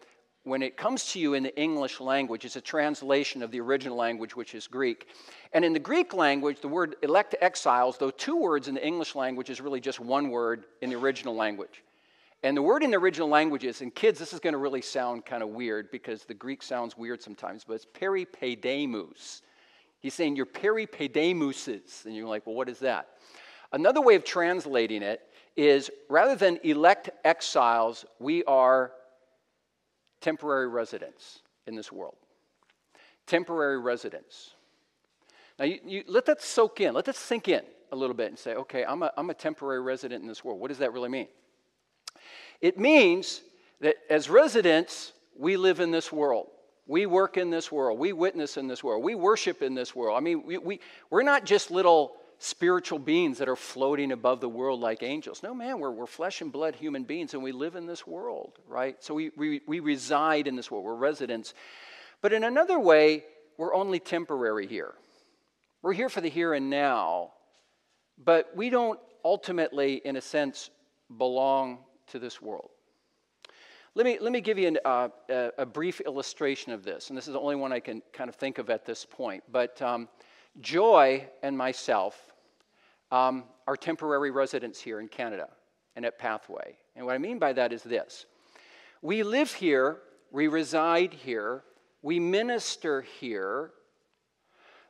when 0.45 0.63
it 0.63 0.77
comes 0.77 1.13
to 1.13 1.19
you 1.19 1.35
in 1.35 1.43
the 1.43 1.61
English 1.61 2.01
language, 2.01 2.45
it's 2.45 2.57
a 2.57 2.61
translation 2.61 3.43
of 3.43 3.51
the 3.51 3.61
original 3.61 3.97
language, 3.97 4.37
which 4.37 4.55
is 4.55 4.67
Greek. 4.67 5.09
And 5.53 5.65
in 5.65 5.73
the 5.73 5.79
Greek 5.79 6.13
language, 6.13 6.61
the 6.61 6.69
word 6.69 6.97
elect 7.03 7.35
exiles, 7.41 7.97
though 7.97 8.11
two 8.11 8.37
words 8.37 8.69
in 8.69 8.75
the 8.75 8.87
English 8.87 9.15
language, 9.15 9.49
is 9.51 9.61
really 9.61 9.81
just 9.81 9.99
one 9.99 10.31
word 10.31 10.65
in 10.83 10.91
the 10.91 10.97
original 10.97 11.35
language. 11.35 11.83
And 12.45 12.55
the 12.55 12.63
word 12.63 12.83
in 12.83 12.91
the 12.91 12.99
original 12.99 13.29
language 13.29 13.65
is, 13.65 13.81
and 13.81 13.95
kids, 13.95 14.19
this 14.19 14.35
is 14.35 14.41
going 14.41 14.53
to 14.53 14.59
really 14.59 14.83
sound 14.83 15.25
kind 15.25 15.43
of 15.43 15.49
weird 15.49 15.91
because 15.91 16.25
the 16.25 16.35
Greek 16.35 16.63
sounds 16.63 16.95
weird 16.95 17.23
sometimes, 17.23 17.65
but 17.65 17.75
it's 17.75 17.87
peripaidemus. 17.87 19.41
He's 20.05 20.13
saying 20.13 20.37
you're 20.37 20.45
peripedemuses. 20.45 22.05
And 22.05 22.15
you're 22.15 22.29
like, 22.29 22.47
well, 22.47 22.55
what 22.55 22.69
is 22.69 22.81
that? 22.81 23.09
Another 23.73 24.03
way 24.03 24.17
of 24.17 24.23
translating 24.23 25.03
it 25.03 25.23
is 25.57 25.91
rather 26.11 26.37
than 26.37 26.61
elect 26.63 27.09
exiles, 27.25 28.05
we 28.19 28.45
are 28.45 28.93
temporary 30.21 30.69
residents 30.69 31.39
in 31.67 31.75
this 31.75 31.91
world. 31.91 32.17
Temporary 33.27 33.79
residents. 33.79 34.51
Now, 35.59 35.65
you, 35.65 35.79
you, 35.87 36.05
let 36.07 36.27
that 36.27 36.43
soak 36.43 36.83
in. 36.83 36.93
Let 36.93 37.07
that 37.07 37.17
sink 37.17 37.49
in 37.49 37.63
a 37.91 37.97
little 37.97 38.15
bit 38.15 38.29
and 38.29 38.39
say, 38.39 38.57
okay, 38.57 38.85
I'm 38.85 39.03
a, 39.05 39.11
I'm 39.17 39.31
a 39.31 39.35
temporary 39.35 39.81
resident 39.81 40.21
in 40.21 40.29
this 40.29 40.45
world. 40.45 40.61
What 40.61 40.69
does 40.69 40.79
that 40.81 40.93
really 40.93 41.09
mean? 41.09 41.29
It 42.61 42.79
means 42.79 43.41
that 43.81 43.97
as 44.11 44.29
residents, 44.29 45.15
we 45.35 45.57
live 45.57 45.81
in 45.81 45.93
this 45.93 46.13
world. 46.13 46.49
We 46.87 47.07
work 47.07 47.37
in 47.37 47.51
this 47.51 47.73
world. 47.73 47.99
We 47.99 48.13
witness 48.13 48.57
in 48.57 48.69
this 48.69 48.85
world. 48.85 49.03
We 49.03 49.15
worship 49.15 49.63
in 49.63 49.75
this 49.75 49.95
world. 49.95 50.17
I 50.17 50.21
mean, 50.21 50.45
we, 50.45 50.59
we, 50.59 50.81
we're 51.11 51.23
not 51.23 51.45
just 51.45 51.71
little 51.71 52.13
spiritual 52.39 52.99
beings 52.99 53.39
that 53.39 53.49
are 53.49 53.57
floating 53.57 54.13
above 54.13 54.41
the 54.41 54.49
world 54.49 54.81
like 54.81 55.03
angels. 55.03 55.43
No, 55.43 55.55
man, 55.55 55.79
we're, 55.79 55.91
we're 55.91 56.07
flesh 56.07 56.43
and 56.43 56.53
blood 56.53 56.75
human 56.75 57.05
beings 57.05 57.33
and 57.33 57.43
we 57.43 57.53
live 57.53 57.75
in 57.75 57.87
this 57.87 58.07
world, 58.07 58.59
right? 58.69 59.03
So 59.03 59.15
we, 59.15 59.31
we, 59.37 59.63
we 59.67 59.81
reside 59.81 60.47
in 60.47 60.57
this 60.57 60.71
world. 60.71 60.85
We're 60.85 60.95
residents. 60.95 61.55
But 62.21 62.33
in 62.33 62.45
another 62.45 62.79
way, 62.79 63.25
we're 63.57 63.75
only 63.75 63.99
temporary 63.99 64.67
here. 64.67 64.93
We're 65.81 65.93
here 65.95 66.09
for 66.09 66.21
the 66.21 66.29
here 66.29 66.53
and 66.55 66.71
now, 66.71 67.33
but 68.23 68.51
we 68.55 68.69
don't 68.71 68.99
ultimately, 69.25 70.03
in 70.05 70.17
a 70.17 70.21
sense, 70.21 70.71
belong 71.17 71.79
to 72.09 72.19
this 72.19 72.43
world. 72.43 72.71
Let 73.97 74.07
me, 74.07 74.19
let 74.21 74.33
me 74.33 74.41
give 74.41 74.59
you 74.59 74.67
an, 74.67 74.79
uh, 74.85 75.09
a, 75.31 75.51
a, 75.59 75.67
brief 75.67 76.01
illustration 76.01 76.73
of 76.73 76.83
this, 76.83 77.11
and 77.11 77.17
this 77.17 77.29
is 77.29 77.33
the 77.33 77.39
only 77.39 77.55
one 77.55 77.73
I 77.73 77.79
can 77.79 78.03
kind 78.13 78.29
of 78.29 78.35
think 78.35 78.59
of 78.59 78.69
at 78.69 78.85
this 78.85 79.05
point. 79.05 79.45
But 79.53 79.81
um, 79.81 80.09
Joy 80.61 81.29
and 81.45 81.57
myself 81.57 82.21
um, 83.13 83.45
are 83.69 83.77
temporary 83.77 84.33
residents 84.33 84.81
here 84.81 84.99
in 84.99 85.07
Canada 85.07 85.49
and 85.95 86.05
at 86.05 86.19
Pathway. 86.19 86.77
And 86.97 87.07
what 87.07 87.15
I 87.15 87.19
mean 87.19 87.39
by 87.39 87.53
that 87.53 87.73
is 87.73 87.85
this 87.85 88.27
we 89.01 89.23
live 89.23 89.53
here, 89.53 89.99
we 90.33 90.49
reside 90.49 91.15
here, 91.15 91.63
we 92.03 92.19
minister 92.19 93.03
here, 93.21 93.71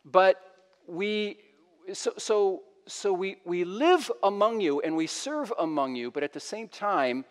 but 0.06 0.40
we, 0.86 1.36
so, 1.92 2.12
so, 2.16 2.62
so 2.86 3.12
we, 3.12 3.36
we 3.44 3.64
live 3.64 4.10
among 4.22 4.62
you 4.62 4.80
and 4.80 4.96
we 4.96 5.06
serve 5.06 5.52
among 5.58 5.94
you, 5.94 6.10
but 6.10 6.22
at 6.22 6.32
the 6.32 6.40
same 6.40 6.68
time, 6.68 7.26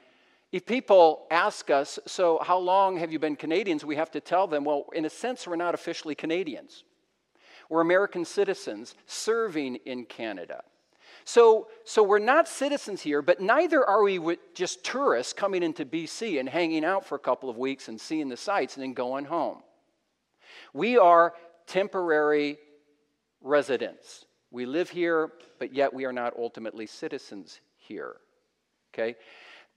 if 0.54 0.68
people 0.68 1.26
ask 1.32 1.72
us, 1.72 1.98
so 2.06 2.40
how 2.44 2.60
long 2.60 2.98
have 2.98 3.12
you 3.12 3.18
been 3.18 3.36
Canadians? 3.36 3.84
We 3.84 3.96
have 3.96 4.12
to 4.12 4.22
tell 4.22 4.46
them, 4.46 4.64
well, 4.64 4.86
in 4.94 5.04
a 5.04 5.10
sense, 5.10 5.48
we're 5.48 5.56
not 5.56 5.74
officially 5.74 6.14
Canadians. 6.14 6.84
We're 7.70 7.82
American 7.82 8.24
citizens 8.24 8.94
serving 9.08 9.78
in 9.88 10.06
Canada. 10.06 10.62
So, 11.26 11.70
so 11.86 12.04
we're 12.04 12.20
not 12.20 12.48
citizens 12.48 13.02
here, 13.02 13.24
but 13.24 13.42
neither 13.42 13.84
are 13.84 14.04
we 14.04 14.38
just 14.54 14.84
tourists 14.84 15.34
coming 15.34 15.64
into 15.64 15.88
BC 15.88 16.40
and 16.40 16.48
hanging 16.48 16.86
out 16.86 17.04
for 17.04 17.16
a 17.16 17.20
couple 17.20 17.50
of 17.50 17.58
weeks 17.58 17.88
and 17.88 18.00
seeing 18.00 18.30
the 18.30 18.38
sights 18.38 18.76
and 18.76 18.84
then 18.84 18.94
going 18.94 19.26
home. 19.26 19.64
We 20.72 21.00
are 21.00 21.34
temporary 21.66 22.60
residents. 23.42 24.26
We 24.52 24.68
live 24.68 24.92
here, 24.92 25.32
but 25.58 25.74
yet 25.74 25.92
we 25.92 26.06
are 26.06 26.14
not 26.14 26.34
ultimately 26.38 26.86
citizens 26.86 27.60
here. 27.76 28.18
Okay? 28.94 29.16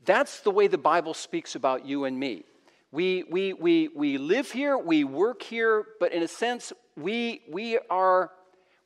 That's 0.05 0.41
the 0.41 0.51
way 0.51 0.67
the 0.67 0.79
Bible 0.79 1.15
speaks 1.15 1.55
about 1.55 1.87
you 1.87 2.05
and 2.05 2.19
me. 2.19 2.45
We, 2.93 3.25
we, 3.25 3.53
we, 3.53 3.89
we 3.89 4.19
live 4.19 4.51
here, 4.53 4.79
we 4.79 5.05
work 5.05 5.43
here, 5.43 5.85
but 5.99 6.13
in 6.13 6.23
a 6.23 6.29
sense, 6.29 6.73
we, 6.97 7.43
we 7.51 7.79
are, 7.91 8.31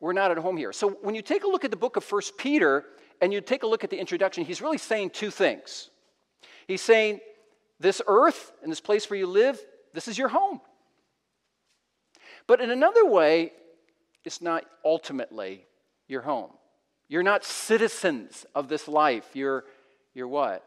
we're 0.00 0.14
not 0.14 0.30
at 0.30 0.38
home 0.38 0.56
here. 0.56 0.72
So 0.72 0.90
when 1.02 1.14
you 1.14 1.22
take 1.22 1.44
a 1.44 1.46
look 1.46 1.64
at 1.64 1.70
the 1.70 1.76
book 1.76 1.96
of 1.96 2.04
First 2.04 2.38
Peter 2.38 2.84
and 3.20 3.32
you 3.32 3.40
take 3.40 3.62
a 3.62 3.66
look 3.66 3.84
at 3.84 3.90
the 3.90 3.98
introduction, 3.98 4.44
he's 4.44 4.62
really 4.62 4.78
saying 4.78 5.10
two 5.10 5.30
things. 5.30 5.90
He's 6.66 6.80
saying, 6.80 7.20
this 7.78 8.02
earth 8.06 8.52
and 8.62 8.70
this 8.70 8.80
place 8.80 9.08
where 9.08 9.18
you 9.18 9.26
live, 9.26 9.58
this 9.94 10.06
is 10.06 10.18
your 10.18 10.28
home. 10.28 10.60
But 12.46 12.60
in 12.60 12.70
another 12.70 13.06
way, 13.06 13.52
it's 14.24 14.42
not 14.42 14.64
ultimately 14.84 15.64
your 16.08 16.22
home. 16.22 16.50
You're 17.08 17.22
not 17.22 17.44
citizens 17.44 18.44
of 18.54 18.68
this 18.68 18.86
life. 18.86 19.30
You're, 19.34 19.64
you're 20.14 20.28
what? 20.28 20.64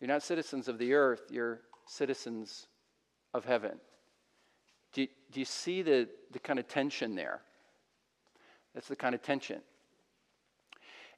You're 0.00 0.08
not 0.08 0.22
citizens 0.22 0.68
of 0.68 0.78
the 0.78 0.94
earth, 0.94 1.22
you're 1.30 1.60
citizens 1.86 2.66
of 3.32 3.44
heaven. 3.44 3.72
Do 4.92 5.02
you, 5.02 5.08
do 5.32 5.40
you 5.40 5.46
see 5.46 5.82
the, 5.82 6.08
the 6.32 6.38
kind 6.38 6.58
of 6.58 6.68
tension 6.68 7.14
there? 7.14 7.40
That's 8.74 8.88
the 8.88 8.96
kind 8.96 9.14
of 9.14 9.22
tension. 9.22 9.60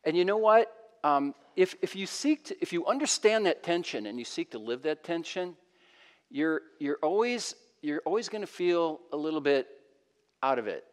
And 0.04 0.16
you 0.16 0.24
know 0.24 0.36
what? 0.36 0.72
Um, 1.02 1.34
if, 1.56 1.74
if 1.82 1.96
you 1.96 2.06
seek 2.06 2.44
to, 2.46 2.56
if 2.60 2.72
you 2.72 2.86
understand 2.86 3.46
that 3.46 3.62
tension 3.62 4.06
and 4.06 4.18
you 4.18 4.24
seek 4.24 4.52
to 4.52 4.58
live 4.58 4.82
that 4.82 5.02
tension, 5.04 5.56
you're, 6.30 6.62
you're 6.78 6.98
always, 7.02 7.54
you're 7.82 8.02
always 8.04 8.28
going 8.28 8.42
to 8.42 8.46
feel 8.48 9.00
a 9.12 9.16
little 9.16 9.40
bit 9.40 9.66
out 10.42 10.58
of 10.58 10.66
it. 10.66 10.84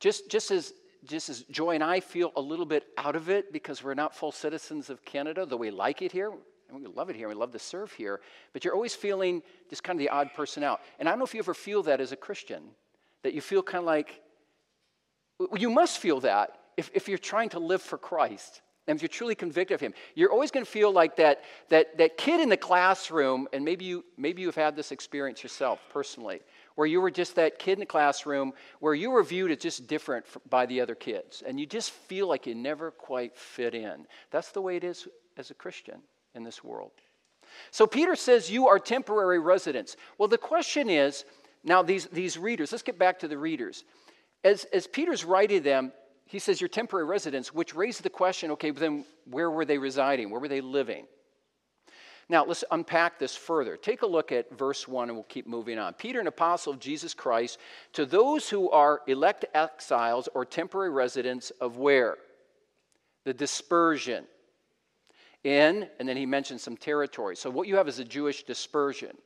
Just, 0.00 0.30
just 0.30 0.50
as 0.50 0.72
just 1.08 1.28
as 1.28 1.42
Joy 1.50 1.74
and 1.74 1.82
I 1.82 2.00
feel 2.00 2.32
a 2.36 2.40
little 2.40 2.66
bit 2.66 2.84
out 2.96 3.16
of 3.16 3.30
it 3.30 3.52
because 3.52 3.82
we're 3.82 3.94
not 3.94 4.14
full 4.14 4.30
citizens 4.30 4.90
of 4.90 5.04
Canada, 5.04 5.46
though 5.46 5.56
we 5.56 5.70
like 5.70 6.02
it 6.02 6.12
here, 6.12 6.30
and 6.68 6.80
we 6.80 6.86
love 6.86 7.08
it 7.08 7.16
here, 7.16 7.28
we 7.28 7.34
love 7.34 7.50
to 7.52 7.58
serve 7.58 7.90
here, 7.92 8.20
but 8.52 8.64
you're 8.64 8.74
always 8.74 8.94
feeling 8.94 9.42
just 9.70 9.82
kind 9.82 9.98
of 9.98 10.00
the 10.00 10.10
odd 10.10 10.32
person 10.34 10.62
out. 10.62 10.80
And 10.98 11.08
I 11.08 11.12
don't 11.12 11.18
know 11.18 11.24
if 11.24 11.34
you 11.34 11.40
ever 11.40 11.54
feel 11.54 11.82
that 11.84 12.00
as 12.00 12.12
a 12.12 12.16
Christian, 12.16 12.62
that 13.22 13.32
you 13.32 13.40
feel 13.40 13.62
kind 13.62 13.80
of 13.80 13.86
like, 13.86 14.20
you 15.56 15.70
must 15.70 15.98
feel 15.98 16.20
that 16.20 16.58
if, 16.76 16.90
if 16.94 17.08
you're 17.08 17.18
trying 17.18 17.48
to 17.50 17.58
live 17.58 17.80
for 17.80 17.96
Christ. 17.96 18.60
And 18.86 18.96
if 18.96 19.02
you're 19.02 19.08
truly 19.08 19.34
convicted 19.34 19.74
of 19.74 19.80
him, 19.80 19.92
you're 20.14 20.32
always 20.32 20.50
going 20.50 20.64
to 20.64 20.70
feel 20.70 20.92
like 20.92 21.16
that, 21.16 21.42
that, 21.68 21.98
that 21.98 22.16
kid 22.16 22.40
in 22.40 22.48
the 22.48 22.56
classroom, 22.56 23.46
and 23.52 23.64
maybe 23.64 23.84
you, 23.84 24.04
maybe 24.16 24.42
you've 24.42 24.54
had 24.54 24.76
this 24.76 24.92
experience 24.92 25.42
yourself 25.42 25.80
personally, 25.90 26.40
where 26.78 26.86
you 26.86 27.00
were 27.00 27.10
just 27.10 27.34
that 27.34 27.58
kid 27.58 27.72
in 27.72 27.80
the 27.80 27.86
classroom, 27.86 28.52
where 28.78 28.94
you 28.94 29.10
were 29.10 29.24
viewed 29.24 29.50
as 29.50 29.58
just 29.58 29.88
different 29.88 30.24
by 30.48 30.64
the 30.64 30.80
other 30.80 30.94
kids, 30.94 31.42
and 31.44 31.58
you 31.58 31.66
just 31.66 31.90
feel 31.90 32.28
like 32.28 32.46
you 32.46 32.54
never 32.54 32.92
quite 32.92 33.36
fit 33.36 33.74
in. 33.74 34.06
That's 34.30 34.52
the 34.52 34.62
way 34.62 34.76
it 34.76 34.84
is 34.84 35.08
as 35.36 35.50
a 35.50 35.54
Christian 35.54 35.96
in 36.36 36.44
this 36.44 36.62
world. 36.62 36.92
So 37.72 37.84
Peter 37.84 38.14
says, 38.14 38.48
You 38.48 38.68
are 38.68 38.78
temporary 38.78 39.40
residents. 39.40 39.96
Well, 40.18 40.28
the 40.28 40.38
question 40.38 40.88
is 40.88 41.24
now, 41.64 41.82
these, 41.82 42.06
these 42.06 42.38
readers, 42.38 42.70
let's 42.70 42.84
get 42.84 42.96
back 42.96 43.18
to 43.18 43.28
the 43.28 43.38
readers. 43.38 43.82
As, 44.44 44.64
as 44.72 44.86
Peter's 44.86 45.24
writing 45.24 45.64
them, 45.64 45.90
he 46.26 46.38
says, 46.38 46.60
You're 46.60 46.68
temporary 46.68 47.06
residents, 47.06 47.52
which 47.52 47.74
raises 47.74 48.02
the 48.02 48.08
question 48.08 48.52
okay, 48.52 48.70
then 48.70 49.04
where 49.28 49.50
were 49.50 49.64
they 49.64 49.78
residing? 49.78 50.30
Where 50.30 50.40
were 50.40 50.46
they 50.46 50.60
living? 50.60 51.06
Now, 52.30 52.44
let's 52.44 52.62
unpack 52.70 53.18
this 53.18 53.34
further. 53.34 53.76
Take 53.76 54.02
a 54.02 54.06
look 54.06 54.32
at 54.32 54.56
verse 54.56 54.86
1 54.86 55.08
and 55.08 55.16
we'll 55.16 55.24
keep 55.24 55.46
moving 55.46 55.78
on. 55.78 55.94
Peter, 55.94 56.20
an 56.20 56.26
apostle 56.26 56.74
of 56.74 56.78
Jesus 56.78 57.14
Christ, 57.14 57.58
to 57.94 58.04
those 58.04 58.50
who 58.50 58.70
are 58.70 59.00
elect 59.06 59.46
exiles 59.54 60.28
or 60.34 60.44
temporary 60.44 60.90
residents 60.90 61.50
of 61.60 61.78
where? 61.78 62.18
The 63.24 63.32
dispersion. 63.32 64.24
In, 65.44 65.88
and 65.98 66.06
then 66.06 66.18
he 66.18 66.26
mentions 66.26 66.62
some 66.62 66.76
territory. 66.76 67.34
So, 67.34 67.48
what 67.48 67.66
you 67.66 67.76
have 67.76 67.88
is 67.88 67.98
a 67.98 68.04
Jewish 68.04 68.42
dispersion. 68.42 69.16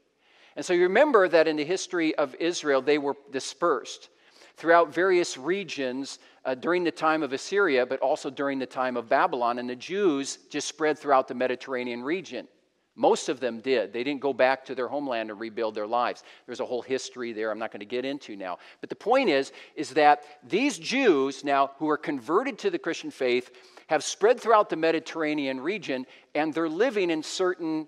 And 0.54 0.64
so, 0.64 0.72
you 0.72 0.82
remember 0.82 1.26
that 1.28 1.48
in 1.48 1.56
the 1.56 1.64
history 1.64 2.14
of 2.16 2.36
Israel, 2.36 2.82
they 2.82 2.98
were 2.98 3.16
dispersed 3.32 4.10
throughout 4.56 4.94
various 4.94 5.36
regions 5.36 6.18
uh, 6.44 6.54
during 6.54 6.84
the 6.84 6.90
time 6.90 7.22
of 7.22 7.32
Assyria, 7.32 7.86
but 7.86 7.98
also 8.00 8.30
during 8.30 8.58
the 8.58 8.66
time 8.66 8.96
of 8.96 9.08
Babylon. 9.08 9.58
And 9.58 9.68
the 9.68 9.74
Jews 9.74 10.38
just 10.50 10.68
spread 10.68 10.98
throughout 10.98 11.26
the 11.26 11.34
Mediterranean 11.34 12.02
region. 12.02 12.46
Most 12.94 13.30
of 13.30 13.40
them 13.40 13.60
did. 13.60 13.92
They 13.92 14.04
didn't 14.04 14.20
go 14.20 14.34
back 14.34 14.66
to 14.66 14.74
their 14.74 14.88
homeland 14.88 15.30
and 15.30 15.40
rebuild 15.40 15.74
their 15.74 15.86
lives. 15.86 16.22
There's 16.44 16.60
a 16.60 16.66
whole 16.66 16.82
history 16.82 17.32
there 17.32 17.50
I'm 17.50 17.58
not 17.58 17.72
going 17.72 17.80
to 17.80 17.86
get 17.86 18.04
into 18.04 18.36
now. 18.36 18.58
But 18.80 18.90
the 18.90 18.96
point 18.96 19.30
is 19.30 19.52
is 19.74 19.90
that 19.90 20.24
these 20.46 20.78
Jews 20.78 21.42
now 21.42 21.70
who 21.78 21.88
are 21.88 21.96
converted 21.96 22.58
to 22.60 22.70
the 22.70 22.78
Christian 22.78 23.10
faith 23.10 23.50
have 23.86 24.04
spread 24.04 24.38
throughout 24.38 24.68
the 24.68 24.76
Mediterranean 24.76 25.60
region 25.60 26.06
and 26.34 26.52
they're 26.52 26.68
living 26.68 27.10
in 27.10 27.22
certain 27.22 27.86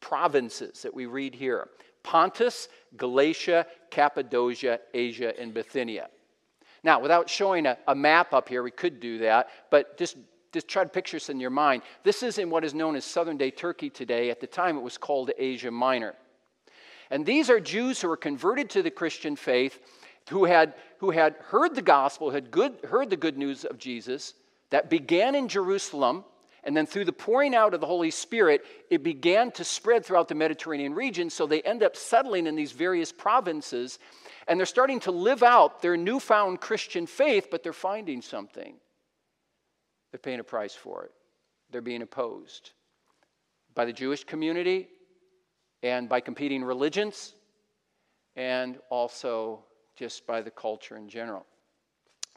provinces 0.00 0.82
that 0.82 0.94
we 0.94 1.06
read 1.06 1.34
here. 1.34 1.68
Pontus, 2.02 2.68
Galatia, 2.96 3.66
Cappadocia, 3.90 4.80
Asia, 4.92 5.38
and 5.40 5.54
Bithynia. 5.54 6.08
Now, 6.82 7.00
without 7.00 7.28
showing 7.28 7.66
a, 7.66 7.76
a 7.88 7.94
map 7.94 8.32
up 8.32 8.48
here, 8.48 8.62
we 8.62 8.70
could 8.70 9.00
do 9.00 9.18
that, 9.18 9.48
but 9.70 9.98
just 9.98 10.16
just 10.52 10.68
try 10.68 10.82
to 10.82 10.88
picture 10.88 11.16
this 11.16 11.28
in 11.28 11.40
your 11.40 11.50
mind. 11.50 11.82
This 12.02 12.22
is 12.22 12.38
in 12.38 12.50
what 12.50 12.64
is 12.64 12.74
known 12.74 12.96
as 12.96 13.04
southern 13.04 13.36
day 13.36 13.50
Turkey 13.50 13.90
today. 13.90 14.30
At 14.30 14.40
the 14.40 14.46
time, 14.46 14.76
it 14.76 14.82
was 14.82 14.98
called 14.98 15.30
Asia 15.36 15.70
Minor. 15.70 16.14
And 17.10 17.24
these 17.24 17.50
are 17.50 17.60
Jews 17.60 18.00
who 18.00 18.08
were 18.08 18.16
converted 18.16 18.70
to 18.70 18.82
the 18.82 18.90
Christian 18.90 19.36
faith, 19.36 19.78
who 20.30 20.44
had, 20.44 20.74
who 20.98 21.10
had 21.10 21.36
heard 21.40 21.74
the 21.74 21.82
gospel, 21.82 22.30
had 22.30 22.50
good, 22.50 22.74
heard 22.84 23.10
the 23.10 23.16
good 23.16 23.38
news 23.38 23.64
of 23.64 23.78
Jesus, 23.78 24.34
that 24.70 24.90
began 24.90 25.34
in 25.34 25.46
Jerusalem, 25.46 26.24
and 26.64 26.76
then 26.76 26.86
through 26.86 27.04
the 27.04 27.12
pouring 27.12 27.54
out 27.54 27.74
of 27.74 27.80
the 27.80 27.86
Holy 27.86 28.10
Spirit, 28.10 28.64
it 28.90 29.04
began 29.04 29.52
to 29.52 29.62
spread 29.62 30.04
throughout 30.04 30.26
the 30.26 30.34
Mediterranean 30.34 30.94
region. 30.94 31.30
So 31.30 31.46
they 31.46 31.62
end 31.62 31.84
up 31.84 31.96
settling 31.96 32.48
in 32.48 32.56
these 32.56 32.72
various 32.72 33.12
provinces, 33.12 34.00
and 34.48 34.58
they're 34.58 34.66
starting 34.66 34.98
to 35.00 35.12
live 35.12 35.44
out 35.44 35.80
their 35.80 35.96
newfound 35.96 36.60
Christian 36.60 37.06
faith, 37.06 37.48
but 37.52 37.62
they're 37.62 37.72
finding 37.72 38.20
something. 38.20 38.74
They're 40.10 40.18
paying 40.18 40.40
a 40.40 40.44
price 40.44 40.74
for 40.74 41.04
it. 41.04 41.12
They're 41.70 41.80
being 41.80 42.02
opposed 42.02 42.70
by 43.74 43.84
the 43.84 43.92
Jewish 43.92 44.24
community 44.24 44.88
and 45.82 46.08
by 46.08 46.20
competing 46.20 46.64
religions 46.64 47.34
and 48.34 48.78
also 48.90 49.64
just 49.96 50.26
by 50.26 50.42
the 50.42 50.50
culture 50.50 50.96
in 50.96 51.08
general. 51.08 51.44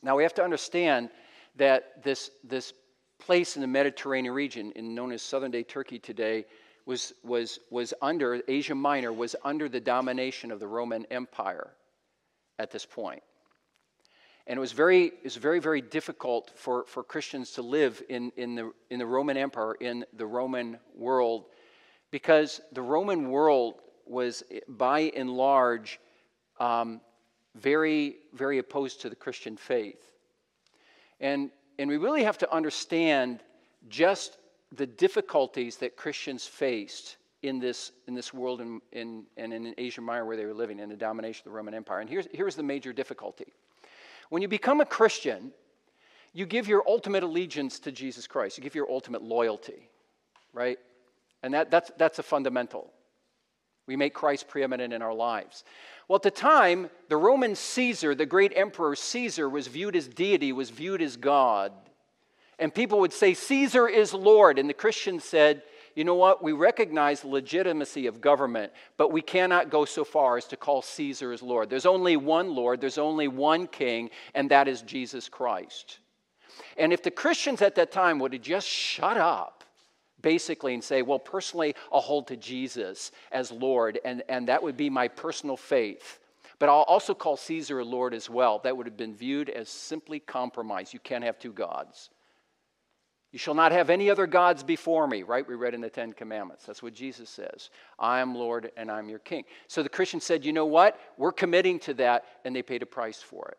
Now 0.02 0.16
we 0.16 0.24
have 0.24 0.34
to 0.36 0.44
understand 0.44 1.10
that 1.56 2.04
this, 2.04 2.32
this 2.44 2.74
place 3.20 3.56
in 3.56 3.62
the 3.62 3.68
Mediterranean 3.68 4.34
region, 4.34 4.72
in 4.76 4.96
known 4.96 5.12
as 5.12 5.22
southern 5.22 5.52
day 5.52 5.64
Turkey 5.64 6.00
today, 6.00 6.46
was, 6.86 7.14
was, 7.24 7.60
was 7.70 7.94
under, 8.02 8.42
Asia 8.48 8.74
Minor 8.74 9.14
was 9.14 9.36
under 9.44 9.70
the 9.70 9.80
domination 9.80 10.52
of 10.52 10.60
the 10.60 10.68
Roman 10.68 11.06
Empire 11.12 11.72
at 12.58 12.72
this 12.72 12.86
point. 12.86 13.22
And 14.50 14.58
it 14.58 14.60
was 14.60 14.72
very, 14.72 15.06
it 15.06 15.24
was 15.24 15.36
very, 15.36 15.60
very 15.60 15.80
difficult 15.80 16.52
for, 16.56 16.84
for 16.88 17.04
Christians 17.04 17.52
to 17.52 17.62
live 17.62 18.02
in, 18.10 18.32
in, 18.36 18.56
the, 18.56 18.72
in 18.90 18.98
the 18.98 19.06
Roman 19.06 19.38
Empire, 19.38 19.76
in 19.76 20.04
the 20.18 20.26
Roman 20.26 20.80
world, 20.96 21.46
because 22.10 22.60
the 22.72 22.82
Roman 22.82 23.30
world 23.30 23.76
was, 24.08 24.42
by 24.68 25.12
and 25.16 25.30
large, 25.30 26.00
um, 26.60 27.00
very, 27.54 28.16
very 28.34 28.58
opposed 28.58 29.02
to 29.02 29.10
the 29.10 29.16
Christian 29.16 29.56
faith. 29.56 30.02
And, 31.20 31.52
and 31.78 31.88
we 31.88 31.98
really 31.98 32.24
have 32.24 32.40
to 32.40 32.52
understand 32.52 33.44
just 33.88 34.40
the 34.76 34.88
difficulties 34.88 35.78
that 35.78 35.96
Christians 35.96 36.48
faced 36.48 37.18
in 37.44 37.60
this, 37.60 37.92
in 38.08 38.16
this 38.16 38.34
world 38.34 38.62
in, 38.62 38.82
in, 38.94 39.26
and 39.38 39.54
in 39.54 39.76
Asia 39.78 40.02
Minor 40.02 40.26
where 40.26 40.38
they 40.38 40.46
were 40.46 40.56
living 40.56 40.80
in 40.80 40.90
the 40.90 40.98
domination 40.98 41.42
of 41.42 41.52
the 41.52 41.56
Roman 41.56 41.76
Empire. 41.76 42.00
And 42.00 42.10
here's, 42.10 42.28
here's 42.34 42.56
the 42.56 42.64
major 42.64 42.92
difficulty. 42.92 43.54
When 44.30 44.42
you 44.42 44.48
become 44.48 44.82
a 44.82 44.86
Christian, 44.86 45.52
you 46.34 46.46
give 46.46 46.68
your 46.68 46.84
ultimate 46.88 47.24
allegiance 47.24 47.80
to 47.80 47.92
Jesus 47.92 48.28
Christ. 48.28 48.58
You 48.58 48.64
give 48.64 48.76
your 48.76 48.90
ultimate 48.90 49.24
loyalty, 49.24 49.90
right? 50.54 50.80
And 51.44 51.54
that, 51.54 51.72
that's, 51.72 51.92
that's 51.98 52.20
a 52.20 52.24
fundamental. 52.24 52.92
We 53.88 53.96
make 53.96 54.14
Christ 54.14 54.48
preeminent 54.48 54.94
in 54.94 55.02
our 55.02 55.14
lives. 55.14 55.64
Well, 56.08 56.18
at 56.18 56.22
the 56.22 56.32
time, 56.32 56.92
the 57.08 57.18
Roman 57.18 57.56
Caesar, 57.56 58.14
the 58.14 58.26
great 58.26 58.54
emperor 58.56 58.96
Caesar, 58.96 59.50
was 59.50 59.68
viewed 59.68 59.96
as 59.96 60.08
deity, 60.08 60.52
was 60.52 60.70
viewed 60.70 61.02
as 61.02 61.18
God. 61.18 61.72
And 62.60 62.74
people 62.74 63.00
would 63.00 63.14
say, 63.14 63.34
Caesar 63.34 63.88
is 63.88 64.14
Lord. 64.14 64.60
And 64.60 64.70
the 64.70 64.76
Christians 64.76 65.24
said, 65.24 65.64
you 66.00 66.06
know 66.06 66.16
what? 66.16 66.42
We 66.42 66.54
recognize 66.54 67.26
legitimacy 67.26 68.08
of 68.08 68.22
government, 68.22 68.72
but 68.96 69.12
we 69.12 69.22
cannot 69.22 69.70
go 69.70 69.84
so 69.84 70.06
far 70.06 70.38
as 70.38 70.46
to 70.46 70.56
call 70.56 70.82
Caesar 70.82 71.34
as 71.34 71.42
Lord. 71.42 71.70
There's 71.70 71.86
only 71.86 72.16
one 72.16 72.56
Lord, 72.56 72.80
there's 72.80 72.98
only 72.98 73.28
one 73.28 73.68
king, 73.68 74.10
and 74.34 74.50
that 74.50 74.70
is 74.70 74.82
Jesus 74.82 75.28
Christ. 75.28 76.00
And 76.78 76.94
if 76.94 77.04
the 77.04 77.12
Christians 77.12 77.62
at 77.62 77.76
that 77.76 77.92
time 77.92 78.18
would 78.20 78.32
have 78.32 78.42
just 78.42 78.66
shut 78.66 79.18
up, 79.18 79.66
basically, 80.22 80.74
and 80.74 80.82
say, 80.82 81.02
well, 81.02 81.20
personally, 81.20 81.76
I'll 81.92 82.00
hold 82.00 82.28
to 82.28 82.38
Jesus 82.38 83.12
as 83.34 83.52
Lord, 83.52 84.00
and, 84.06 84.24
and 84.30 84.48
that 84.48 84.64
would 84.64 84.78
be 84.78 84.90
my 84.90 85.10
personal 85.10 85.58
faith. 85.58 86.20
But 86.60 86.70
I'll 86.70 86.84
also 86.84 87.14
call 87.14 87.36
Caesar 87.36 87.80
a 87.80 87.84
Lord 87.84 88.14
as 88.14 88.30
well. 88.30 88.60
That 88.60 88.78
would 88.78 88.86
have 88.86 88.96
been 88.96 89.16
viewed 89.16 89.50
as 89.50 89.68
simply 89.68 90.22
compromise. 90.22 90.94
You 90.94 91.02
can't 91.02 91.26
have 91.26 91.38
two 91.40 91.52
gods. 91.52 92.10
You 93.32 93.38
shall 93.38 93.54
not 93.54 93.72
have 93.72 93.92
any 93.92 94.10
other 94.10 94.26
gods 94.26 94.64
before 94.64 95.08
me, 95.08 95.22
right? 95.22 95.48
We 95.48 95.54
read 95.54 95.76
in 95.76 95.82
the 95.82 95.90
Ten 95.90 96.14
Commandments. 96.14 96.66
That's 96.66 96.82
what 96.82 96.96
Jesus 96.96 97.30
says. 97.30 97.70
I 98.00 98.22
am 98.22 98.34
Lord 98.34 98.72
and 98.76 98.90
I'm 98.90 99.08
your 99.08 99.20
king. 99.20 99.44
So 99.68 99.84
the 99.84 99.90
Christian 99.90 100.20
said, 100.20 100.44
you 100.44 100.52
know 100.52 100.66
what? 100.66 101.00
We're 101.18 101.32
committing 101.32 101.78
to 101.82 101.94
that, 101.96 102.26
and 102.44 102.56
they 102.56 102.64
paid 102.64 102.82
a 102.82 102.88
price 102.88 103.22
for 103.22 103.50
it. 103.50 103.58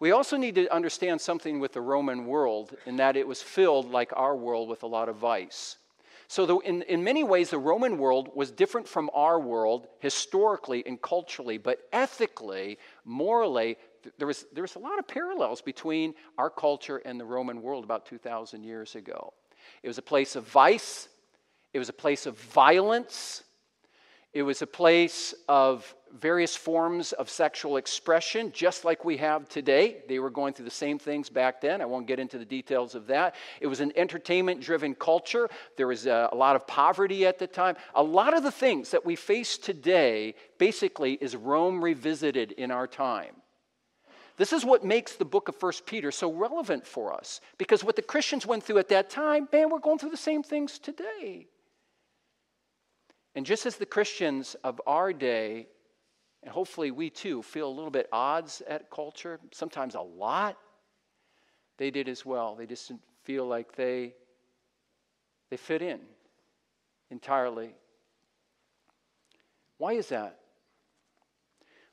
We 0.00 0.12
also 0.12 0.36
need 0.36 0.54
to 0.54 0.72
understand 0.72 1.20
something 1.20 1.58
with 1.58 1.72
the 1.72 1.80
Roman 1.80 2.26
world 2.26 2.76
in 2.86 2.96
that 2.96 3.16
it 3.16 3.26
was 3.26 3.42
filled, 3.42 3.90
like 3.90 4.12
our 4.14 4.36
world, 4.36 4.68
with 4.68 4.84
a 4.84 4.86
lot 4.86 5.08
of 5.08 5.16
vice. 5.16 5.76
So, 6.30 6.44
the, 6.44 6.58
in, 6.58 6.82
in 6.82 7.02
many 7.02 7.24
ways, 7.24 7.50
the 7.50 7.58
Roman 7.58 7.96
world 7.96 8.28
was 8.34 8.50
different 8.50 8.86
from 8.86 9.10
our 9.14 9.40
world 9.40 9.88
historically 9.98 10.86
and 10.86 11.00
culturally, 11.00 11.56
but 11.56 11.80
ethically, 11.90 12.78
morally, 13.08 13.76
there 14.18 14.26
was, 14.26 14.46
there 14.52 14.62
was 14.62 14.76
a 14.76 14.78
lot 14.78 14.98
of 14.98 15.08
parallels 15.08 15.62
between 15.62 16.14
our 16.36 16.50
culture 16.50 16.98
and 16.98 17.18
the 17.18 17.24
Roman 17.24 17.62
world 17.62 17.84
about 17.84 18.06
2,000 18.06 18.62
years 18.62 18.94
ago. 18.94 19.32
It 19.82 19.88
was 19.88 19.98
a 19.98 20.02
place 20.02 20.36
of 20.36 20.46
vice, 20.46 21.08
it 21.72 21.78
was 21.78 21.88
a 21.88 21.94
place 21.94 22.26
of 22.26 22.38
violence, 22.38 23.42
it 24.32 24.42
was 24.42 24.62
a 24.62 24.66
place 24.66 25.34
of 25.48 25.94
various 26.12 26.54
forms 26.56 27.12
of 27.12 27.28
sexual 27.28 27.76
expression, 27.76 28.52
just 28.52 28.84
like 28.84 29.04
we 29.04 29.16
have 29.16 29.48
today. 29.48 29.98
They 30.08 30.18
were 30.18 30.30
going 30.30 30.54
through 30.54 30.66
the 30.66 30.70
same 30.70 30.98
things 30.98 31.28
back 31.28 31.60
then. 31.60 31.80
I 31.80 31.86
won't 31.86 32.06
get 32.06 32.18
into 32.18 32.38
the 32.38 32.44
details 32.44 32.94
of 32.94 33.06
that. 33.08 33.34
It 33.60 33.66
was 33.66 33.80
an 33.80 33.92
entertainment 33.96 34.60
driven 34.60 34.94
culture. 34.94 35.48
There 35.76 35.86
was 35.86 36.06
a, 36.06 36.28
a, 36.32 36.36
lot 36.36 36.56
of 36.56 36.66
poverty 36.66 37.26
at 37.26 37.38
the 37.38 37.46
time. 37.46 37.76
A 37.94 38.02
lot 38.02 38.36
of 38.36 38.42
the 38.42 38.50
things 38.50 38.90
that 38.90 39.04
we 39.04 39.16
face 39.16 39.58
today 39.58 40.34
basically 40.58 41.14
is 41.14 41.36
Rome 41.36 41.82
revisited 41.82 42.52
in 42.52 42.70
our 42.70 42.86
time. 42.86 43.34
This 44.36 44.52
is 44.52 44.64
what 44.64 44.84
makes 44.84 45.16
the 45.16 45.24
book 45.24 45.48
of 45.48 45.56
First 45.56 45.84
Peter 45.84 46.12
so 46.12 46.32
relevant 46.32 46.86
for 46.86 47.12
us 47.12 47.40
because 47.58 47.82
what 47.82 47.96
the 47.96 48.02
Christians 48.02 48.46
went 48.46 48.62
through 48.62 48.78
at 48.78 48.88
that 48.90 49.10
time, 49.10 49.48
man, 49.52 49.68
we're 49.68 49.80
going 49.80 49.98
through 49.98 50.10
the 50.10 50.16
same 50.16 50.42
things 50.42 50.78
today. 50.78 51.48
And 53.38 53.46
just 53.46 53.66
as 53.66 53.76
the 53.76 53.86
Christians 53.86 54.56
of 54.64 54.80
our 54.84 55.12
day, 55.12 55.68
and 56.42 56.50
hopefully 56.50 56.90
we 56.90 57.08
too, 57.08 57.40
feel 57.40 57.68
a 57.68 57.70
little 57.70 57.88
bit 57.88 58.08
odds 58.10 58.64
at 58.66 58.90
culture, 58.90 59.38
sometimes 59.52 59.94
a 59.94 60.00
lot, 60.00 60.58
they 61.76 61.92
did 61.92 62.08
as 62.08 62.26
well. 62.26 62.56
They 62.56 62.66
just 62.66 62.88
didn't 62.88 63.02
feel 63.22 63.46
like 63.46 63.76
they, 63.76 64.12
they 65.50 65.56
fit 65.56 65.82
in 65.82 66.00
entirely. 67.12 67.76
Why 69.76 69.92
is 69.92 70.08
that? 70.08 70.40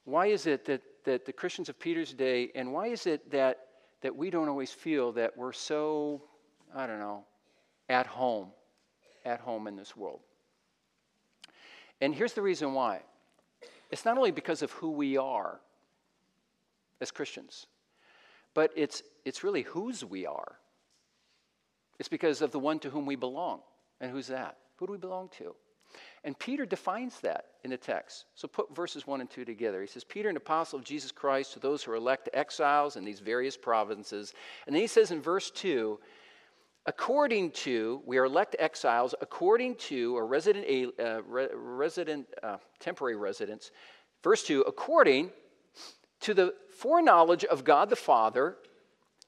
Why 0.03 0.25
is 0.25 0.47
it 0.47 0.65
that 0.65 0.81
that 1.03 1.25
the 1.25 1.33
Christians 1.33 1.69
of 1.69 1.79
Peter's 1.79 2.11
day, 2.11 2.49
and 2.55 2.73
why 2.73 2.87
is 2.87 3.05
it 3.05 3.29
that, 3.29 3.59
that 4.01 4.15
we 4.15 4.31
don't 4.31 4.49
always 4.49 4.71
feel 4.71 5.11
that 5.11 5.37
we're 5.37 5.53
so, 5.53 6.23
I 6.73 6.87
don't 6.87 6.97
know, 6.97 7.23
at 7.87 8.07
home, 8.07 8.47
at 9.23 9.39
home 9.41 9.67
in 9.67 9.75
this 9.75 9.95
world? 9.95 10.21
And 12.01 12.13
here's 12.13 12.33
the 12.33 12.41
reason 12.41 12.73
why 12.73 13.01
it's 13.91 14.05
not 14.05 14.17
only 14.17 14.31
because 14.31 14.61
of 14.61 14.71
who 14.71 14.91
we 14.91 15.17
are 15.17 15.59
as 17.01 17.11
Christians, 17.11 17.67
but 18.53 18.71
it's, 18.75 19.03
it's 19.25 19.43
really 19.43 19.61
whose 19.63 20.03
we 20.03 20.25
are. 20.25 20.55
It's 21.99 22.09
because 22.09 22.41
of 22.41 22.51
the 22.51 22.59
one 22.59 22.79
to 22.79 22.89
whom 22.89 23.05
we 23.05 23.15
belong. 23.15 23.61
And 24.01 24.11
who's 24.11 24.27
that? 24.27 24.57
Who 24.77 24.87
do 24.87 24.93
we 24.93 24.97
belong 24.97 25.29
to? 25.37 25.55
And 26.23 26.37
Peter 26.37 26.65
defines 26.65 27.19
that 27.21 27.45
in 27.63 27.69
the 27.69 27.77
text. 27.77 28.25
So 28.35 28.47
put 28.47 28.75
verses 28.75 29.05
1 29.05 29.21
and 29.21 29.29
2 29.29 29.45
together. 29.45 29.79
He 29.81 29.87
says, 29.87 30.03
Peter, 30.03 30.27
an 30.27 30.37
apostle 30.37 30.79
of 30.79 30.85
Jesus 30.85 31.11
Christ, 31.11 31.53
to 31.53 31.59
those 31.59 31.83
who 31.83 31.91
are 31.91 31.95
elect 31.95 32.29
exiles 32.33 32.95
in 32.95 33.05
these 33.05 33.19
various 33.19 33.55
provinces. 33.55 34.33
And 34.65 34.75
then 34.75 34.81
he 34.81 34.87
says 34.87 35.11
in 35.11 35.21
verse 35.21 35.51
2, 35.51 35.99
according 36.85 37.51
to, 37.51 38.01
we 38.05 38.17
are 38.17 38.25
elect 38.25 38.55
exiles 38.59 39.15
according 39.21 39.75
to, 39.75 40.15
or 40.15 40.25
resident, 40.25 40.93
uh, 40.99 41.21
resident 41.23 42.27
uh, 42.43 42.57
temporary 42.79 43.15
residents. 43.15 43.71
Verse 44.23 44.43
2, 44.43 44.61
according 44.61 45.31
to 46.21 46.33
the 46.33 46.53
foreknowledge 46.77 47.45
of 47.45 47.63
God 47.63 47.89
the 47.89 47.95
Father 47.95 48.57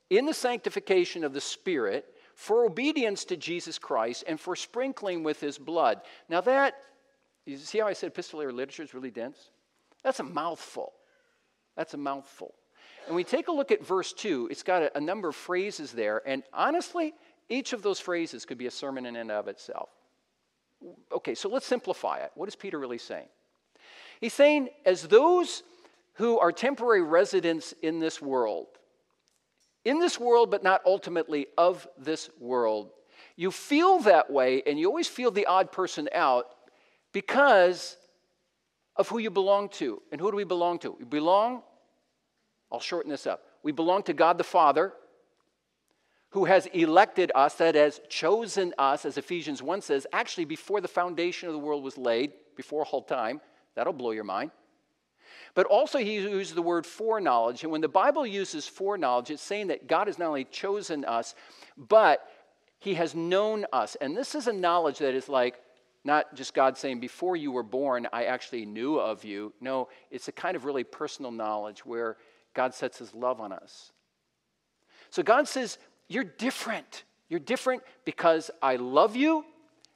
in 0.10 0.26
the 0.26 0.34
sanctification 0.34 1.24
of 1.24 1.34
the 1.34 1.42
Spirit 1.42 2.06
for 2.36 2.66
obedience 2.66 3.26
to 3.26 3.36
Jesus 3.36 3.80
Christ 3.80 4.24
and 4.28 4.40
for 4.40 4.56
sprinkling 4.56 5.24
with 5.24 5.40
his 5.40 5.58
blood. 5.58 6.02
Now, 6.30 6.42
that, 6.42 6.76
you 7.46 7.58
see 7.58 7.80
how 7.80 7.88
I 7.88 7.94
said 7.94 8.08
epistolary 8.08 8.54
literature 8.54 8.84
is 8.84 8.94
really 8.94 9.12
dense? 9.12 9.50
That's 10.04 10.20
a 10.20 10.24
mouthful. 10.24 10.94
That's 11.76 11.94
a 11.94 11.98
mouthful. 11.98 12.54
And 13.08 13.16
we 13.16 13.24
take 13.24 13.48
a 13.48 13.52
look 13.52 13.72
at 13.72 13.86
verse 13.86 14.14
2, 14.14 14.50
it's 14.52 14.64
got 14.64 14.84
a, 14.84 14.98
a 14.98 15.02
number 15.02 15.30
of 15.30 15.36
phrases 15.36 15.92
there, 15.92 16.22
and 16.26 16.44
honestly, 16.54 17.14
each 17.50 17.74
of 17.74 17.82
those 17.82 18.00
phrases 18.00 18.46
could 18.46 18.58
be 18.58 18.68
a 18.68 18.72
sermon 18.72 19.06
in 19.06 19.16
and 19.16 19.32
of 19.32 19.48
itself. 19.48 19.90
Okay, 21.12 21.36
so 21.36 21.50
let's 21.50 21.66
simplify 21.66 22.18
it. 22.18 22.32
What 22.36 22.48
is 22.48 22.56
Peter 22.56 22.78
really 22.78 22.98
saying? 22.98 23.28
He's 24.20 24.34
saying, 24.34 24.70
as 24.86 25.04
those 25.04 25.64
who 26.14 26.40
are 26.40 26.52
temporary 26.52 27.04
residents 27.04 27.74
in 27.82 28.00
this 28.00 28.22
world, 28.22 28.68
in 29.86 30.00
this 30.00 30.20
world, 30.20 30.52
but 30.52 30.64
not 30.64 30.82
ultimately 30.86 31.48
of 31.58 31.88
this 31.98 32.30
world. 32.40 32.90
You 33.36 33.52
feel 33.52 34.00
that 34.00 34.30
way, 34.32 34.64
and 34.66 34.80
you 34.80 34.88
always 34.88 35.08
feel 35.08 35.32
the 35.32 35.46
odd 35.46 35.72
person 35.72 36.10
out 36.14 36.48
because 37.14 37.98
of 38.96 39.08
who 39.08 39.20
you 39.20 39.30
belong 39.30 39.70
to. 39.70 40.02
And 40.12 40.20
who 40.20 40.32
do 40.32 40.38
we 40.38 40.44
belong 40.44 40.80
to? 40.80 40.92
We 40.92 41.06
belong, 41.06 41.62
I'll 42.72 42.80
shorten 42.80 43.12
this 43.12 43.28
up. 43.28 43.44
We 43.64 43.72
belong 43.72 44.04
to 44.04 44.14
God 44.14 44.38
the 44.38 44.44
Father, 44.44 44.94
who 46.32 46.46
has 46.46 46.66
elected 46.68 47.32
us, 47.36 47.56
that 47.56 47.76
has 47.76 48.02
chosen 48.10 48.74
us, 48.78 49.06
as 49.06 49.18
Ephesians 49.18 49.62
1 49.62 49.82
says, 49.82 50.06
actually 50.12 50.46
before 50.46 50.82
the 50.82 50.88
foundation 50.88 51.48
of 51.48 51.54
the 51.54 51.60
world 51.60 51.84
was 51.84 51.98
laid, 51.98 52.34
before 52.56 52.86
all 52.86 53.02
time. 53.02 53.40
That'll 53.76 53.94
blow 53.94 54.12
your 54.12 54.24
mind. 54.24 54.52
But 55.54 55.68
also, 55.68 56.00
he 56.00 56.16
uses 56.16 56.54
the 56.54 56.62
word 56.62 56.86
foreknowledge. 56.86 57.64
And 57.64 57.72
when 57.72 57.82
the 57.82 57.88
Bible 57.88 58.28
uses 58.28 58.68
foreknowledge, 58.68 59.32
it's 59.32 59.42
saying 59.42 59.68
that 59.68 59.88
God 59.88 60.08
has 60.08 60.20
not 60.20 60.28
only 60.28 60.46
chosen 60.46 61.06
us, 61.06 61.36
but 61.78 62.28
he 62.80 62.96
has 62.96 63.16
known 63.16 63.66
us. 63.72 63.96
And 64.02 64.16
this 64.16 64.36
is 64.36 64.48
a 64.48 64.54
knowledge 64.54 65.00
that 65.00 65.16
is 65.16 65.30
like 65.30 65.56
not 66.04 66.36
just 66.36 66.54
God 66.54 66.78
saying, 66.78 67.00
Before 67.00 67.36
you 67.36 67.52
were 67.52 67.64
born, 67.64 68.08
I 68.14 68.26
actually 68.26 68.66
knew 68.66 68.98
of 68.98 69.24
you. 69.24 69.54
No, 69.60 69.90
it's 70.12 70.28
a 70.28 70.32
kind 70.32 70.56
of 70.56 70.66
really 70.66 70.84
personal 70.84 71.32
knowledge 71.32 71.86
where 71.86 72.18
God 72.54 72.74
sets 72.74 73.00
his 73.00 73.14
love 73.14 73.40
on 73.40 73.52
us. 73.52 73.92
So 75.10 75.24
God 75.24 75.48
says, 75.48 75.78
You're 76.08 76.24
different. 76.24 77.04
You're 77.30 77.40
different 77.40 77.84
because 78.06 78.50
I 78.62 78.78
love 78.78 79.16
you 79.16 79.46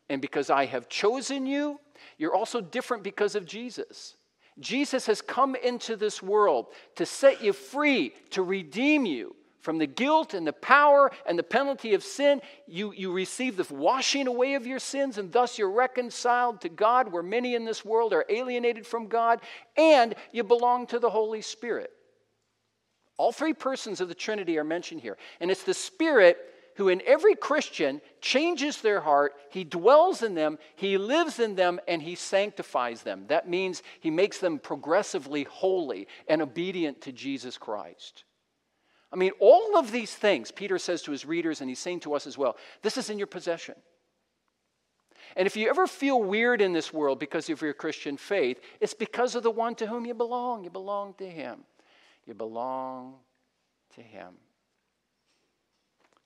and 0.09 0.21
because 0.21 0.49
I 0.49 0.65
have 0.65 0.89
chosen 0.89 1.45
you, 1.45 1.79
you're 2.17 2.35
also 2.35 2.61
different 2.61 3.03
because 3.03 3.35
of 3.35 3.45
Jesus. 3.45 4.15
Jesus 4.59 5.05
has 5.05 5.21
come 5.21 5.55
into 5.55 5.95
this 5.95 6.21
world 6.21 6.67
to 6.95 7.05
set 7.05 7.41
you 7.41 7.53
free, 7.53 8.13
to 8.31 8.43
redeem 8.43 9.05
you 9.05 9.35
from 9.61 9.77
the 9.77 9.87
guilt 9.87 10.33
and 10.33 10.45
the 10.45 10.53
power 10.53 11.11
and 11.25 11.39
the 11.39 11.43
penalty 11.43 11.93
of 11.93 12.03
sin. 12.03 12.41
You, 12.67 12.91
you 12.91 13.13
receive 13.13 13.55
the 13.55 13.73
washing 13.73 14.27
away 14.27 14.55
of 14.55 14.67
your 14.67 14.79
sins, 14.79 15.17
and 15.17 15.31
thus 15.31 15.57
you're 15.57 15.71
reconciled 15.71 16.61
to 16.61 16.69
God, 16.69 17.11
where 17.11 17.23
many 17.23 17.55
in 17.55 17.63
this 17.63 17.85
world 17.85 18.11
are 18.11 18.25
alienated 18.27 18.85
from 18.85 19.07
God, 19.07 19.39
and 19.77 20.15
you 20.31 20.43
belong 20.43 20.87
to 20.87 20.99
the 20.99 21.09
Holy 21.09 21.41
Spirit. 21.41 21.91
All 23.21 23.31
three 23.31 23.53
persons 23.53 24.01
of 24.01 24.07
the 24.07 24.15
Trinity 24.15 24.57
are 24.57 24.63
mentioned 24.63 25.01
here. 25.01 25.15
And 25.39 25.51
it's 25.51 25.61
the 25.61 25.75
Spirit 25.75 26.39
who, 26.77 26.89
in 26.89 27.03
every 27.05 27.35
Christian, 27.35 28.01
changes 28.19 28.81
their 28.81 28.99
heart. 28.99 29.33
He 29.51 29.63
dwells 29.63 30.23
in 30.23 30.33
them, 30.33 30.57
He 30.75 30.97
lives 30.97 31.39
in 31.39 31.53
them, 31.53 31.79
and 31.87 32.01
He 32.01 32.15
sanctifies 32.15 33.03
them. 33.03 33.25
That 33.27 33.47
means 33.47 33.83
He 33.99 34.09
makes 34.09 34.39
them 34.39 34.57
progressively 34.57 35.43
holy 35.43 36.07
and 36.27 36.41
obedient 36.41 37.01
to 37.01 37.11
Jesus 37.11 37.59
Christ. 37.59 38.23
I 39.13 39.17
mean, 39.17 39.33
all 39.39 39.77
of 39.77 39.91
these 39.91 40.15
things, 40.15 40.49
Peter 40.49 40.79
says 40.79 41.03
to 41.03 41.11
his 41.11 41.23
readers, 41.23 41.61
and 41.61 41.69
he's 41.69 41.77
saying 41.77 41.99
to 41.99 42.15
us 42.15 42.25
as 42.25 42.39
well 42.39 42.57
this 42.81 42.97
is 42.97 43.11
in 43.11 43.19
your 43.19 43.27
possession. 43.27 43.75
And 45.35 45.45
if 45.45 45.55
you 45.55 45.69
ever 45.69 45.85
feel 45.85 46.23
weird 46.23 46.59
in 46.59 46.73
this 46.73 46.91
world 46.91 47.19
because 47.19 47.51
of 47.51 47.61
your 47.61 47.73
Christian 47.73 48.17
faith, 48.17 48.59
it's 48.79 48.95
because 48.95 49.35
of 49.35 49.43
the 49.43 49.51
one 49.51 49.75
to 49.75 49.85
whom 49.85 50.07
you 50.07 50.15
belong. 50.15 50.63
You 50.63 50.71
belong 50.71 51.13
to 51.19 51.29
Him. 51.29 51.65
You 52.31 52.35
belong 52.35 53.15
to 53.95 54.01
Him. 54.01 54.35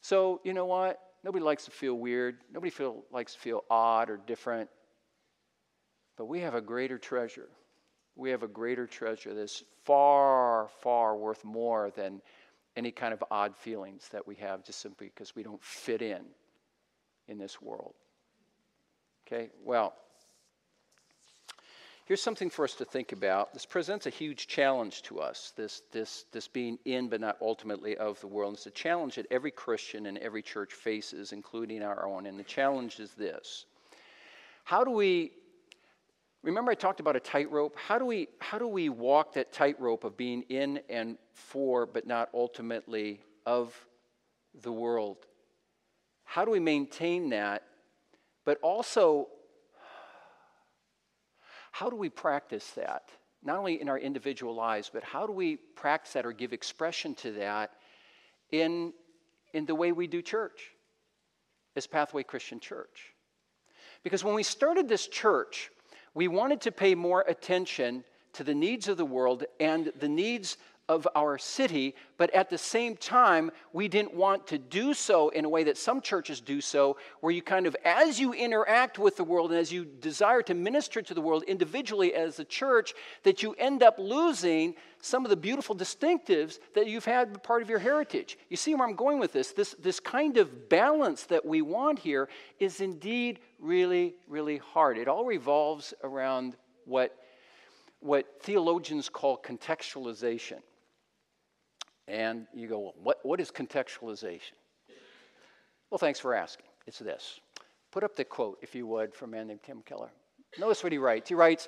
So, 0.01 0.39
you 0.43 0.53
know 0.53 0.67
what? 0.67 0.99
Nobody 1.23 1.43
likes 1.43 1.65
to 1.65 1.71
feel 1.71 1.95
weird. 1.95 2.37
Nobody 2.53 2.69
feel, 2.69 3.05
likes 3.11 3.33
to 3.33 3.39
feel 3.39 3.63
odd 3.71 4.11
or 4.11 4.17
different. 4.17 4.69
But 6.15 6.25
we 6.25 6.41
have 6.41 6.53
a 6.53 6.61
greater 6.61 6.99
treasure. 6.99 7.49
We 8.15 8.29
have 8.29 8.43
a 8.43 8.47
greater 8.47 8.85
treasure 8.85 9.33
that's 9.33 9.63
far, 9.83 10.69
far 10.83 11.17
worth 11.17 11.43
more 11.43 11.89
than 11.95 12.21
any 12.75 12.91
kind 12.91 13.11
of 13.11 13.23
odd 13.31 13.57
feelings 13.57 14.07
that 14.11 14.27
we 14.27 14.35
have 14.35 14.63
just 14.63 14.81
simply 14.81 15.07
because 15.07 15.35
we 15.35 15.41
don't 15.41 15.63
fit 15.63 16.03
in 16.03 16.21
in 17.27 17.39
this 17.39 17.59
world. 17.59 17.95
Okay, 19.25 19.49
well, 19.63 19.95
here's 22.05 22.21
something 22.21 22.49
for 22.49 22.63
us 22.63 22.73
to 22.75 22.85
think 22.85 23.11
about. 23.11 23.53
This 23.53 23.65
presents 23.65 24.05
a 24.05 24.09
huge 24.09 24.47
challenge 24.47 25.01
to 25.03 25.19
us, 25.19 25.53
this, 25.57 25.81
this, 25.91 26.25
this 26.31 26.47
being 26.47 26.79
in 26.85 27.09
but 27.09 27.21
not 27.21 27.37
ultimately 27.41 27.97
of 27.97 28.19
the 28.21 28.27
world. 28.27 28.53
It's 28.53 28.65
a 28.65 28.71
challenge 28.71 29.15
that 29.15 29.27
every 29.29 29.51
Christian 29.51 30.05
and 30.05 30.17
every 30.19 30.41
church 30.41 30.73
faces, 30.73 31.31
including 31.31 31.83
our 31.83 32.07
own. 32.07 32.25
And 32.25 32.39
the 32.39 32.43
challenge 32.43 32.99
is 32.99 33.11
this 33.13 33.65
How 34.63 34.83
do 34.83 34.91
we 34.91 35.31
Remember, 36.45 36.69
I 36.69 36.75
talked 36.75 36.99
about 36.99 37.15
a 37.15 37.19
tightrope? 37.19 37.75
How 37.75 37.97
do 37.97 38.05
we, 38.05 38.27
how 38.37 38.59
do 38.59 38.67
we 38.67 38.87
walk 38.87 39.33
that 39.33 39.51
tightrope 39.51 40.03
of 40.03 40.15
being 40.15 40.43
in 40.43 40.79
and 40.91 41.17
for, 41.33 41.87
but 41.87 42.05
not 42.05 42.29
ultimately 42.35 43.19
of 43.47 43.73
the 44.61 44.71
world? 44.71 45.17
How 46.23 46.45
do 46.45 46.51
we 46.51 46.59
maintain 46.59 47.29
that? 47.29 47.63
But 48.45 48.59
also, 48.61 49.29
how 51.75 51.89
do 51.89 51.97
we 51.97 52.07
practice 52.07 52.71
that? 52.77 53.09
Not 53.43 53.57
only 53.57 53.81
in 53.81 53.89
our 53.89 53.99
individual 53.99 54.55
lives, 54.55 54.89
but 54.93 55.03
how 55.03 55.27
do 55.27 55.33
we 55.33 55.57
practice 55.57 56.13
that 56.13 56.25
or 56.25 56.31
give 56.31 56.53
expression 56.53 57.13
to 57.15 57.33
that 57.33 57.71
in, 58.49 58.93
in 59.51 59.65
the 59.65 59.75
way 59.75 59.91
we 59.91 60.07
do 60.07 60.21
church 60.21 60.71
as 61.75 61.85
Pathway 61.85 62.23
Christian 62.23 62.61
Church? 62.61 63.13
Because 64.03 64.23
when 64.23 64.35
we 64.35 64.41
started 64.41 64.88
this 64.88 65.05
church, 65.05 65.69
we 66.13 66.29
wanted 66.29 66.61
to 66.61 66.71
pay 66.71 66.95
more 66.95 67.25
attention 67.27 68.05
to 68.31 68.45
the 68.45 68.55
needs 68.55 68.88
of 68.88 68.95
the 68.95 69.03
world 69.03 69.43
and 69.59 69.91
the 69.99 70.07
needs 70.07 70.55
of 70.88 71.08
our 71.15 71.38
city, 71.38 71.95
but 72.17 72.32
at 72.34 72.50
the 72.50 72.58
same 72.58 72.95
time, 72.95 73.50
we 73.74 73.88
didn't 73.88 74.13
want 74.13 74.45
to 74.45 74.58
do 74.60 74.93
so 74.93 75.30
in 75.30 75.43
a 75.43 75.50
way 75.50 75.63
that 75.63 75.78
some 75.78 76.00
churches 76.00 76.39
do 76.39 76.62
so, 76.62 76.95
where 77.21 77.32
you 77.32 77.41
kind 77.41 77.65
of, 77.65 77.76
as 77.84 78.19
you 78.19 78.34
interact 78.34 79.00
with 79.00 79.17
the 79.17 79.24
world 79.24 79.52
and 79.52 79.60
as 79.60 79.71
you 79.71 79.84
desire 79.84 80.43
to 80.43 80.54
minister 80.54 81.02
to 81.02 81.13
the 81.15 81.21
world 81.21 81.43
individually 81.48 82.13
as 82.13 82.39
a 82.39 82.45
church, 82.45 82.93
that 83.24 83.41
you 83.41 83.54
end 83.58 83.82
up 83.82 83.98
losing 83.98 84.76
some 85.02 85.26
of 85.26 85.30
the 85.30 85.36
beautiful 85.36 85.76
distinctives 85.76 86.60
that 86.76 86.86
you've 86.88 87.06
had 87.06 87.41
part 87.41 87.63
of 87.63 87.69
your 87.69 87.80
heritage. 87.80 88.38
You 88.50 88.58
see 88.58 88.76
where 88.76 88.88
I'm 88.88 88.95
going 88.95 89.19
with 89.19 89.34
this? 89.34 89.54
This, 89.54 89.76
this 89.80 90.00
kind 90.00 90.38
of 90.38 90.69
balance 90.69 91.24
that 91.24 91.43
we 91.43 91.63
want 91.63 91.98
here 91.98 92.30
is 92.60 92.80
indeed 92.80 93.39
really, 93.60 94.13
really 94.28 94.58
hard. 94.58 95.00
It 95.00 95.08
all 95.08 95.26
revolves 95.26 95.95
around 96.04 96.56
what, 96.86 97.17
what 98.02 98.39
theologians 98.41 99.10
call 99.10 99.38
contextualization. 99.38 100.60
And 102.07 102.47
you 102.53 102.67
go, 102.67 102.79
well, 102.79 102.93
what, 103.01 103.19
what 103.23 103.39
is 103.39 103.51
contextualization? 103.51 104.53
Well, 105.89 105.97
thanks 105.97 106.19
for 106.19 106.33
asking. 106.33 106.67
It's 106.87 106.99
this. 106.99 107.39
Put 107.91 108.03
up 108.03 108.15
the 108.15 108.25
quote, 108.25 108.59
if 108.61 108.75
you 108.75 108.85
would, 108.87 109.13
from 109.15 109.33
a 109.33 109.37
man 109.37 109.47
named 109.47 109.61
Tim 109.63 109.81
Keller. 109.85 110.09
Notice 110.59 110.83
what 110.83 110.91
he 110.91 110.97
writes. 110.97 111.29
He 111.29 111.35
writes, 111.35 111.67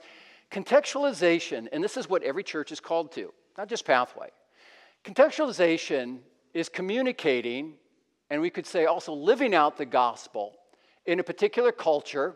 contextualization, 0.52 1.67
and 1.71 1.84
this 1.84 1.97
is 1.97 2.10
what 2.10 2.23
every 2.23 2.43
church 2.43 2.71
is 2.71 2.80
called 2.80 3.12
to, 3.13 3.34
not 3.58 3.67
just 3.67 3.86
Pathway. 3.86 4.30
Contextualization 5.04 6.19
is 6.54 6.69
communicating, 6.69 7.73
and 8.30 8.41
we 8.41 8.50
could 8.50 8.65
say 8.65 8.86
also 8.86 9.13
living 9.13 9.56
out 9.56 9.78
the 9.78 9.86
gospel 9.86 10.54
in 11.06 11.19
a 11.19 11.23
particular 11.23 11.71
culture 11.71 12.36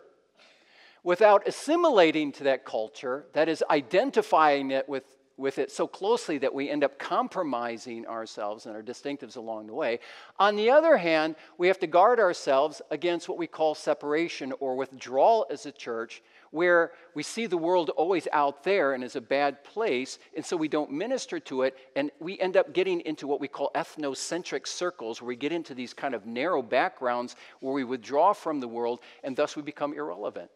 without 1.03 1.47
assimilating 1.47 2.31
to 2.31 2.43
that 2.45 2.63
culture, 2.63 3.25
that 3.33 3.49
is, 3.49 3.63
identifying 3.69 4.71
it 4.71 4.87
with 4.87 5.03
with 5.41 5.58
it 5.58 5.71
so 5.71 5.88
closely 5.88 6.38
that 6.38 6.54
we 6.54 6.69
end 6.69 6.84
up 6.84 6.97
compromising 6.97 8.06
ourselves 8.06 8.65
and 8.65 8.75
our 8.75 8.84
distinctives 8.84 9.36
along 9.36 9.67
the 9.67 9.73
way. 9.73 9.99
On 10.39 10.56
the 10.56 10.69
other 10.69 10.95
hand, 10.95 11.36
we 11.58 11.67
have 11.67 11.80
to 11.80 11.88
guard 11.88 12.19
ourselves 12.19 12.82
against 12.91 13.27
what 13.27 13.38
we 13.38 13.47
call 13.47 13.75
separation 13.75 14.54
or 14.60 14.75
withdrawal 14.75 15.45
as 15.49 15.65
a 15.65 15.71
church, 15.71 16.21
where 16.51 16.91
we 17.15 17.23
see 17.23 17.45
the 17.45 17.58
world 17.58 17.89
always 17.91 18.27
out 18.34 18.63
there 18.63 18.93
and 18.93 19.04
is 19.04 19.15
a 19.15 19.21
bad 19.21 19.63
place, 19.63 20.19
and 20.36 20.45
so 20.45 20.56
we 20.56 20.67
don't 20.67 20.91
minister 20.91 21.39
to 21.39 21.63
it, 21.63 21.77
and 21.95 22.12
we 22.19 22.39
end 22.39 22.56
up 22.56 22.73
getting 22.73 23.01
into 23.01 23.25
what 23.25 23.39
we 23.39 23.47
call 23.47 23.71
ethnocentric 23.73 24.67
circles, 24.67 25.21
where 25.21 25.30
we 25.30 25.36
get 25.36 25.51
into 25.51 25.73
these 25.73 25.93
kind 25.93 26.13
of 26.13 26.25
narrow 26.25 26.62
backgrounds 26.62 27.36
where 27.62 27.73
we 27.73 27.84
withdraw 27.84 28.34
from 28.34 28.60
the 28.60 28.67
world, 28.67 28.99
and 29.23 29.36
thus 29.36 29.56
we 29.56 29.62
become 29.62 29.93
irrelevant. 29.93 30.51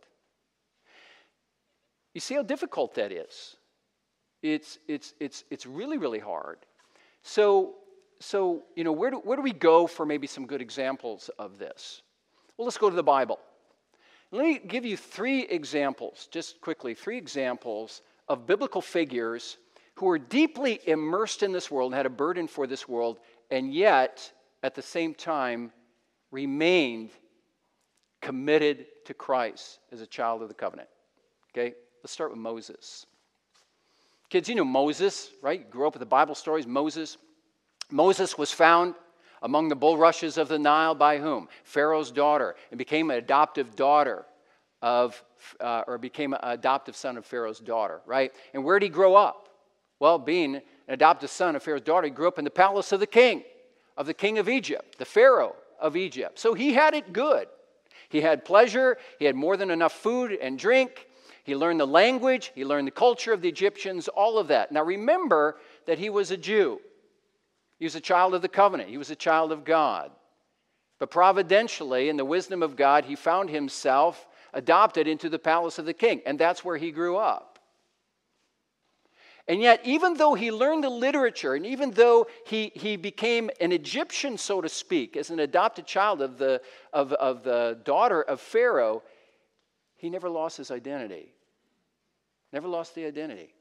You 2.13 2.21
see 2.21 2.35
how 2.35 2.43
difficult 2.43 2.95
that 2.95 3.11
is? 3.11 3.55
It's, 4.53 4.77
it's, 4.87 5.13
it's, 5.19 5.43
it's 5.49 5.65
really, 5.65 5.97
really 5.97 6.19
hard. 6.19 6.59
So, 7.23 7.75
so 8.19 8.63
you 8.75 8.83
know, 8.83 8.91
where 8.91 9.09
do, 9.09 9.17
where 9.17 9.35
do 9.35 9.41
we 9.41 9.53
go 9.53 9.87
for 9.87 10.05
maybe 10.05 10.27
some 10.27 10.45
good 10.45 10.61
examples 10.61 11.31
of 11.39 11.57
this? 11.57 12.03
Well, 12.55 12.65
let's 12.65 12.77
go 12.77 12.89
to 12.89 12.95
the 12.95 13.03
Bible. 13.03 13.39
Let 14.31 14.43
me 14.43 14.59
give 14.59 14.85
you 14.85 14.97
three 14.97 15.41
examples, 15.47 16.27
just 16.31 16.61
quickly, 16.61 16.93
three 16.93 17.17
examples 17.17 18.03
of 18.27 18.45
biblical 18.45 18.81
figures 18.81 19.57
who 19.95 20.05
were 20.05 20.19
deeply 20.19 20.79
immersed 20.85 21.41
in 21.41 21.51
this 21.51 21.71
world 21.71 21.91
and 21.91 21.97
had 21.97 22.05
a 22.05 22.09
burden 22.09 22.47
for 22.47 22.67
this 22.67 22.87
world, 22.87 23.19
and 23.49 23.73
yet, 23.73 24.31
at 24.61 24.75
the 24.75 24.81
same 24.81 25.15
time, 25.15 25.71
remained 26.31 27.09
committed 28.21 28.85
to 29.05 29.13
Christ 29.13 29.79
as 29.91 30.01
a 30.01 30.07
child 30.07 30.41
of 30.41 30.49
the 30.49 30.53
covenant. 30.53 30.89
Okay, 31.51 31.73
let's 32.03 32.13
start 32.13 32.29
with 32.29 32.39
Moses. 32.39 33.05
Kids, 34.35 34.49
you 34.49 34.55
know 34.55 34.65
Moses, 34.65 35.29
right? 35.41 35.61
You 35.61 35.65
grew 35.71 35.87
up 35.87 35.93
with 35.93 36.01
the 36.01 36.05
Bible 36.05 36.35
stories. 36.35 36.67
Moses. 36.67 37.15
Moses 37.89 38.37
was 38.37 38.51
found 38.51 38.93
among 39.41 39.69
the 39.69 39.77
bulrushes 39.77 40.37
of 40.37 40.49
the 40.49 40.59
Nile 40.59 40.93
by 40.93 41.19
whom? 41.19 41.47
Pharaoh's 41.63 42.11
daughter, 42.11 42.57
and 42.69 42.77
became 42.77 43.11
an 43.11 43.17
adoptive 43.17 43.77
daughter 43.77 44.25
of, 44.81 45.23
uh, 45.61 45.83
or 45.87 45.97
became 45.97 46.33
an 46.33 46.41
adoptive 46.43 46.97
son 46.97 47.15
of 47.15 47.25
Pharaoh's 47.25 47.61
daughter, 47.61 48.01
right? 48.05 48.33
And 48.53 48.65
where 48.65 48.77
did 48.77 48.87
he 48.87 48.89
grow 48.89 49.15
up? 49.15 49.47
Well, 50.01 50.19
being 50.19 50.55
an 50.55 50.61
adoptive 50.89 51.29
son 51.29 51.55
of 51.55 51.63
Pharaoh's 51.63 51.83
daughter, 51.83 52.07
he 52.07 52.11
grew 52.11 52.27
up 52.27 52.37
in 52.37 52.43
the 52.43 52.51
palace 52.51 52.91
of 52.91 52.99
the 52.99 53.07
king, 53.07 53.41
of 53.95 54.05
the 54.05 54.13
king 54.13 54.37
of 54.37 54.49
Egypt, 54.49 54.97
the 54.97 55.05
Pharaoh 55.05 55.55
of 55.79 55.95
Egypt. 55.95 56.39
So 56.39 56.53
he 56.53 56.73
had 56.73 56.93
it 56.93 57.13
good. 57.13 57.47
He 58.09 58.19
had 58.19 58.43
pleasure, 58.43 58.97
he 59.17 59.23
had 59.23 59.35
more 59.37 59.55
than 59.55 59.71
enough 59.71 59.93
food 59.93 60.33
and 60.33 60.59
drink, 60.59 61.07
he 61.45 61.55
learned 61.55 61.79
the 61.79 61.85
language, 61.85 62.51
he 62.55 62.65
learned 62.65 62.87
the 62.87 62.91
culture 62.91 63.31
of 63.31 63.41
the 63.41 63.47
Egyptians, 63.47 64.07
all 64.07 64.39
of 64.39 64.47
that. 64.47 64.71
Now 64.71 64.83
remember 64.83 65.57
that 65.85 65.99
he 65.99 66.09
was 66.09 66.31
a 66.31 66.37
Jew. 66.37 66.81
He 67.77 67.85
was 67.85 67.93
a 67.93 68.01
child 68.01 68.33
of 68.33 68.41
the 68.41 68.49
covenant, 68.49 68.89
he 68.89 68.97
was 68.97 69.11
a 69.11 69.15
child 69.15 69.51
of 69.51 69.63
God. 69.63 70.09
But 70.97 71.11
providentially, 71.11 72.09
in 72.09 72.17
the 72.17 72.25
wisdom 72.25 72.63
of 72.63 72.75
God, 72.75 73.05
he 73.05 73.15
found 73.15 73.51
himself 73.51 74.27
adopted 74.53 75.07
into 75.07 75.29
the 75.29 75.37
palace 75.37 75.77
of 75.77 75.85
the 75.85 75.93
king, 75.93 76.21
and 76.25 76.39
that's 76.39 76.65
where 76.65 76.77
he 76.77 76.91
grew 76.91 77.17
up. 77.17 77.59
And 79.47 79.61
yet, 79.61 79.81
even 79.83 80.15
though 80.15 80.33
he 80.33 80.51
learned 80.51 80.83
the 80.83 80.89
literature, 80.89 81.53
and 81.53 81.63
even 81.67 81.91
though 81.91 82.25
he, 82.47 82.71
he 82.73 82.95
became 82.95 83.51
an 83.61 83.71
Egyptian, 83.71 84.39
so 84.39 84.61
to 84.61 84.69
speak, 84.69 85.15
as 85.15 85.29
an 85.29 85.41
adopted 85.41 85.85
child 85.85 86.23
of 86.23 86.39
the, 86.39 86.59
of, 86.91 87.13
of 87.13 87.43
the 87.43 87.79
daughter 87.83 88.23
of 88.23 88.41
Pharaoh, 88.41 89.03
he 89.95 90.09
never 90.09 90.29
lost 90.29 90.57
his 90.57 90.71
identity. 90.71 91.34
Never 92.55 92.69
lost 92.69 92.95
the 92.95 93.05
identity. 93.05 93.53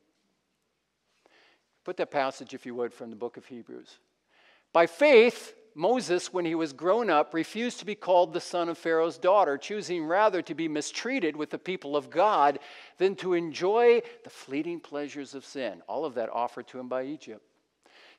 Put 1.83 1.97
that 1.97 2.13
passage, 2.13 2.55
if 2.55 2.65
you 2.65 2.77
would, 2.77 2.95
from 2.95 3.11
the 3.11 3.17
book 3.17 3.37
of 3.37 3.45
Hebrews. 3.45 3.99
By 4.73 4.87
faith, 4.87 5.53
Moses, 5.75 6.33
when 6.33 6.45
he 6.45 6.55
was 6.55 6.73
grown 6.73 7.11
up, 7.11 7.35
refused 7.35 7.81
to 7.81 7.85
be 7.85 7.97
called 7.97 8.33
the 8.33 8.41
son 8.41 8.69
of 8.69 8.79
Pharaoh's 8.79 9.19
daughter, 9.19 9.59
choosing 9.59 10.05
rather 10.05 10.43
to 10.43 10.55
be 10.55 10.69
mistreated 10.69 11.35
with 11.35 11.51
the 11.51 11.59
people 11.59 11.97
of 11.97 12.09
God 12.09 12.61
than 12.99 13.17
to 13.17 13.35
enjoy 13.35 14.01
the 14.23 14.31
fleeting 14.31 14.79
pleasures 14.79 15.35
of 15.35 15.45
sin. 15.45 15.83
All 15.89 16.05
of 16.05 16.15
that 16.15 16.31
offered 16.31 16.69
to 16.69 16.79
him 16.79 16.87
by 16.87 17.03
Egypt. 17.03 17.43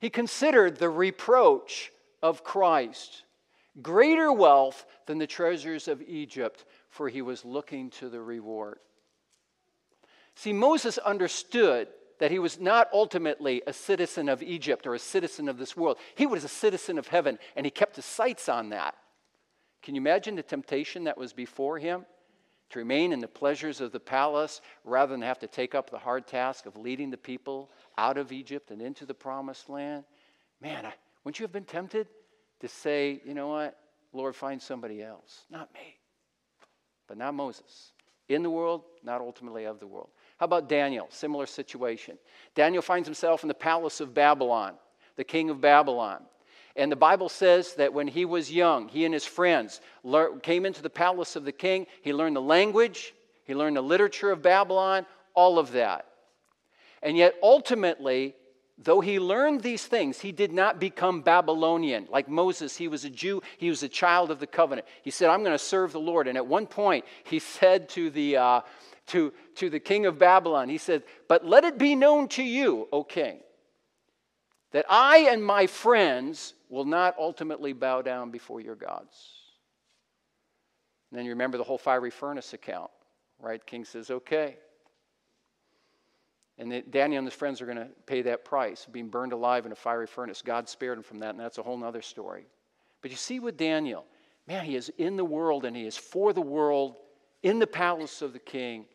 He 0.01 0.09
considered 0.09 0.75
the 0.75 0.89
reproach 0.89 1.93
of 2.21 2.43
Christ 2.43 3.23
greater 3.81 4.29
wealth 4.29 4.85
than 5.05 5.19
the 5.19 5.25
treasures 5.25 5.87
of 5.87 6.01
Egypt, 6.01 6.65
for 6.89 7.07
he 7.07 7.21
was 7.21 7.45
looking 7.45 7.91
to 7.91 8.09
the 8.09 8.19
reward. 8.19 8.79
See, 10.35 10.53
Moses 10.53 10.97
understood 10.97 11.87
that 12.19 12.31
he 12.31 12.39
was 12.39 12.59
not 12.59 12.89
ultimately 12.93 13.61
a 13.67 13.73
citizen 13.73 14.29
of 14.29 14.41
Egypt 14.41 14.87
or 14.87 14.93
a 14.93 14.99
citizen 14.99 15.49
of 15.49 15.57
this 15.57 15.75
world. 15.75 15.97
He 16.15 16.25
was 16.25 16.43
a 16.43 16.49
citizen 16.49 16.97
of 16.97 17.07
heaven, 17.07 17.39
and 17.55 17.65
he 17.65 17.71
kept 17.71 17.95
his 17.95 18.05
sights 18.05 18.47
on 18.47 18.69
that. 18.69 18.95
Can 19.81 19.95
you 19.95 20.01
imagine 20.01 20.35
the 20.35 20.43
temptation 20.43 21.05
that 21.05 21.17
was 21.17 21.33
before 21.33 21.77
him? 21.77 22.05
To 22.71 22.79
remain 22.79 23.13
in 23.13 23.19
the 23.19 23.27
pleasures 23.27 23.79
of 23.79 23.91
the 23.91 23.99
palace 23.99 24.59
rather 24.83 25.11
than 25.11 25.21
have 25.21 25.39
to 25.39 25.47
take 25.47 25.75
up 25.75 25.89
the 25.89 25.99
hard 25.99 26.25
task 26.25 26.65
of 26.65 26.75
leading 26.75 27.11
the 27.11 27.17
people 27.17 27.69
out 27.97 28.17
of 28.17 28.31
Egypt 28.31 28.71
and 28.71 28.81
into 28.81 29.05
the 29.05 29.13
promised 29.13 29.69
land? 29.69 30.03
Man, 30.61 30.85
I, 30.85 30.93
wouldn't 31.23 31.39
you 31.39 31.43
have 31.43 31.51
been 31.51 31.65
tempted 31.65 32.07
to 32.61 32.67
say, 32.67 33.21
you 33.23 33.33
know 33.33 33.49
what, 33.49 33.77
Lord, 34.13 34.35
find 34.35 34.59
somebody 34.61 35.03
else? 35.03 35.45
Not 35.51 35.71
me, 35.73 35.99
but 37.07 37.17
not 37.17 37.35
Moses. 37.35 37.91
In 38.27 38.41
the 38.41 38.49
world, 38.49 38.81
not 39.03 39.21
ultimately 39.21 39.65
of 39.65 39.79
the 39.79 39.87
world. 39.87 40.09
How 40.37 40.45
about 40.45 40.67
Daniel? 40.67 41.07
Similar 41.09 41.45
situation. 41.45 42.17
Daniel 42.55 42.81
finds 42.81 43.07
himself 43.07 43.43
in 43.43 43.47
the 43.47 43.53
palace 43.53 44.01
of 44.01 44.13
Babylon, 44.13 44.73
the 45.15 45.23
king 45.23 45.49
of 45.49 45.61
Babylon. 45.61 46.21
And 46.75 46.91
the 46.91 46.97
Bible 46.97 47.29
says 47.29 47.75
that 47.75 47.93
when 47.93 48.07
he 48.07 48.25
was 48.25 48.51
young, 48.51 48.89
he 48.89 49.05
and 49.05 49.13
his 49.13 49.25
friends 49.25 49.79
came 50.43 50.65
into 50.65 50.81
the 50.81 50.89
palace 50.89 51.37
of 51.37 51.45
the 51.45 51.53
king. 51.53 51.87
He 52.01 52.13
learned 52.13 52.35
the 52.35 52.41
language, 52.41 53.13
he 53.45 53.55
learned 53.55 53.77
the 53.77 53.81
literature 53.81 54.31
of 54.31 54.41
Babylon, 54.41 55.05
all 55.33 55.57
of 55.57 55.71
that. 55.71 56.05
And 57.01 57.15
yet, 57.15 57.35
ultimately, 57.41 58.35
though 58.77 58.99
he 58.99 59.19
learned 59.19 59.61
these 59.61 59.85
things, 59.85 60.19
he 60.19 60.31
did 60.31 60.51
not 60.51 60.79
become 60.79 61.21
Babylonian. 61.21 62.07
Like 62.09 62.27
Moses, 62.27 62.75
he 62.75 62.87
was 62.87 63.05
a 63.05 63.09
Jew, 63.09 63.41
he 63.57 63.69
was 63.69 63.83
a 63.83 63.89
child 63.89 64.31
of 64.31 64.39
the 64.39 64.47
covenant. 64.47 64.87
He 65.03 65.11
said, 65.11 65.29
I'm 65.29 65.41
going 65.41 65.53
to 65.53 65.63
serve 65.63 65.93
the 65.93 65.99
Lord. 65.99 66.27
And 66.27 66.37
at 66.37 66.47
one 66.47 66.67
point, 66.67 67.05
he 67.23 67.39
said 67.39 67.87
to 67.89 68.09
the, 68.09 68.37
uh, 68.37 68.61
to, 69.07 69.33
to 69.55 69.69
the 69.69 69.79
king 69.79 70.05
of 70.05 70.17
Babylon, 70.17 70.69
he 70.69 70.77
said, 70.77 71.03
But 71.27 71.45
let 71.45 71.63
it 71.63 71.77
be 71.77 71.95
known 71.95 72.27
to 72.29 72.43
you, 72.43 72.87
O 72.91 73.03
king, 73.03 73.39
that 74.71 74.85
I 74.89 75.29
and 75.29 75.43
my 75.43 75.67
friends 75.67 76.53
will 76.69 76.85
not 76.85 77.15
ultimately 77.19 77.73
bow 77.73 78.01
down 78.01 78.31
before 78.31 78.61
your 78.61 78.75
gods. 78.75 79.31
And 81.11 81.19
then 81.19 81.25
you 81.25 81.31
remember 81.31 81.57
the 81.57 81.63
whole 81.63 81.77
fiery 81.77 82.09
furnace 82.09 82.53
account, 82.53 82.91
right? 83.39 83.63
King 83.65 83.85
says, 83.85 84.09
Okay. 84.09 84.57
And 86.57 86.83
Daniel 86.89 87.19
and 87.19 87.27
his 87.27 87.33
friends 87.33 87.61
are 87.61 87.65
going 87.65 87.77
to 87.77 87.89
pay 88.05 88.21
that 88.21 88.45
price, 88.45 88.87
being 88.89 89.09
burned 89.09 89.33
alive 89.33 89.65
in 89.65 89.73
a 89.73 89.75
fiery 89.75 90.07
furnace. 90.07 90.41
God 90.41 90.69
spared 90.69 90.97
him 90.97 91.03
from 91.03 91.19
that, 91.19 91.31
and 91.31 91.39
that's 91.39 91.57
a 91.57 91.63
whole 91.63 91.83
other 91.83 92.01
story. 92.01 92.45
But 93.01 93.11
you 93.11 93.17
see 93.17 93.41
with 93.41 93.57
Daniel, 93.57 94.05
man, 94.47 94.63
he 94.63 94.77
is 94.77 94.89
in 94.97 95.17
the 95.17 95.25
world 95.25 95.65
and 95.65 95.75
he 95.75 95.85
is 95.85 95.97
for 95.97 96.31
the 96.31 96.41
world, 96.41 96.95
in 97.43 97.59
the 97.59 97.67
palace 97.67 98.21
of 98.21 98.33
the 98.33 98.39
king. 98.39 98.85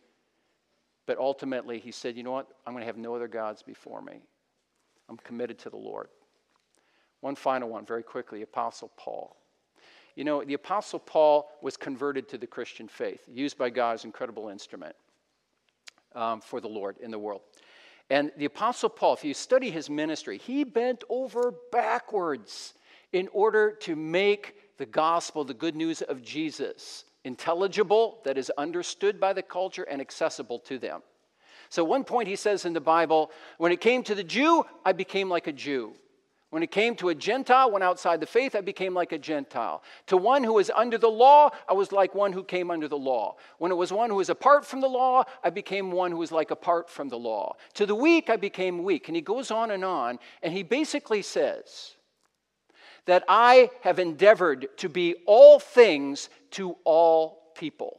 But 1.10 1.18
ultimately, 1.18 1.80
he 1.80 1.90
said, 1.90 2.16
You 2.16 2.22
know 2.22 2.30
what? 2.30 2.46
I'm 2.64 2.72
going 2.72 2.82
to 2.82 2.86
have 2.86 2.96
no 2.96 3.16
other 3.16 3.26
gods 3.26 3.64
before 3.64 4.00
me. 4.00 4.20
I'm 5.08 5.16
committed 5.16 5.58
to 5.58 5.68
the 5.68 5.76
Lord. 5.76 6.06
One 7.20 7.34
final 7.34 7.68
one, 7.68 7.84
very 7.84 8.04
quickly 8.04 8.42
Apostle 8.42 8.92
Paul. 8.96 9.36
You 10.14 10.22
know, 10.22 10.44
the 10.44 10.54
Apostle 10.54 11.00
Paul 11.00 11.50
was 11.62 11.76
converted 11.76 12.28
to 12.28 12.38
the 12.38 12.46
Christian 12.46 12.86
faith, 12.86 13.22
used 13.26 13.58
by 13.58 13.70
God 13.70 13.94
as 13.94 14.04
incredible 14.04 14.50
instrument 14.50 14.94
um, 16.14 16.40
for 16.40 16.60
the 16.60 16.68
Lord 16.68 16.96
in 16.98 17.10
the 17.10 17.18
world. 17.18 17.40
And 18.08 18.30
the 18.36 18.44
Apostle 18.44 18.88
Paul, 18.88 19.14
if 19.14 19.24
you 19.24 19.34
study 19.34 19.68
his 19.68 19.90
ministry, 19.90 20.38
he 20.38 20.62
bent 20.62 21.02
over 21.08 21.52
backwards 21.72 22.74
in 23.12 23.26
order 23.32 23.72
to 23.80 23.96
make 23.96 24.78
the 24.78 24.86
gospel, 24.86 25.42
the 25.42 25.54
good 25.54 25.74
news 25.74 26.02
of 26.02 26.22
Jesus, 26.22 27.04
intelligible, 27.24 28.20
that 28.24 28.38
is 28.38 28.50
understood 28.56 29.20
by 29.20 29.32
the 29.32 29.42
culture, 29.42 29.84
and 29.84 30.00
accessible 30.00 30.58
to 30.60 30.78
them. 30.78 31.02
So, 31.68 31.84
one 31.84 32.04
point 32.04 32.28
he 32.28 32.36
says 32.36 32.64
in 32.64 32.72
the 32.72 32.80
Bible, 32.80 33.30
when 33.58 33.72
it 33.72 33.80
came 33.80 34.02
to 34.04 34.14
the 34.14 34.24
Jew, 34.24 34.64
I 34.84 34.92
became 34.92 35.28
like 35.28 35.46
a 35.46 35.52
Jew. 35.52 35.94
When 36.50 36.64
it 36.64 36.72
came 36.72 36.96
to 36.96 37.10
a 37.10 37.14
Gentile, 37.14 37.70
one 37.70 37.82
outside 37.82 38.18
the 38.18 38.26
faith, 38.26 38.56
I 38.56 38.60
became 38.60 38.92
like 38.92 39.12
a 39.12 39.18
Gentile. 39.18 39.84
To 40.08 40.16
one 40.16 40.42
who 40.42 40.54
was 40.54 40.68
under 40.70 40.98
the 40.98 41.08
law, 41.08 41.50
I 41.68 41.74
was 41.74 41.92
like 41.92 42.12
one 42.12 42.32
who 42.32 42.42
came 42.42 42.72
under 42.72 42.88
the 42.88 42.98
law. 42.98 43.36
When 43.58 43.70
it 43.70 43.76
was 43.76 43.92
one 43.92 44.10
who 44.10 44.16
was 44.16 44.30
apart 44.30 44.66
from 44.66 44.80
the 44.80 44.88
law, 44.88 45.22
I 45.44 45.50
became 45.50 45.92
one 45.92 46.10
who 46.10 46.16
was 46.16 46.32
like 46.32 46.50
apart 46.50 46.90
from 46.90 47.08
the 47.08 47.18
law. 47.18 47.54
To 47.74 47.86
the 47.86 47.94
weak, 47.94 48.30
I 48.30 48.36
became 48.36 48.82
weak. 48.82 49.08
And 49.08 49.14
he 49.14 49.22
goes 49.22 49.52
on 49.52 49.70
and 49.70 49.84
on, 49.84 50.18
and 50.42 50.52
he 50.52 50.64
basically 50.64 51.22
says, 51.22 51.94
that 53.10 53.24
I 53.26 53.70
have 53.80 53.98
endeavored 53.98 54.68
to 54.76 54.88
be 54.88 55.16
all 55.26 55.58
things 55.58 56.30
to 56.52 56.76
all 56.84 57.50
people. 57.56 57.98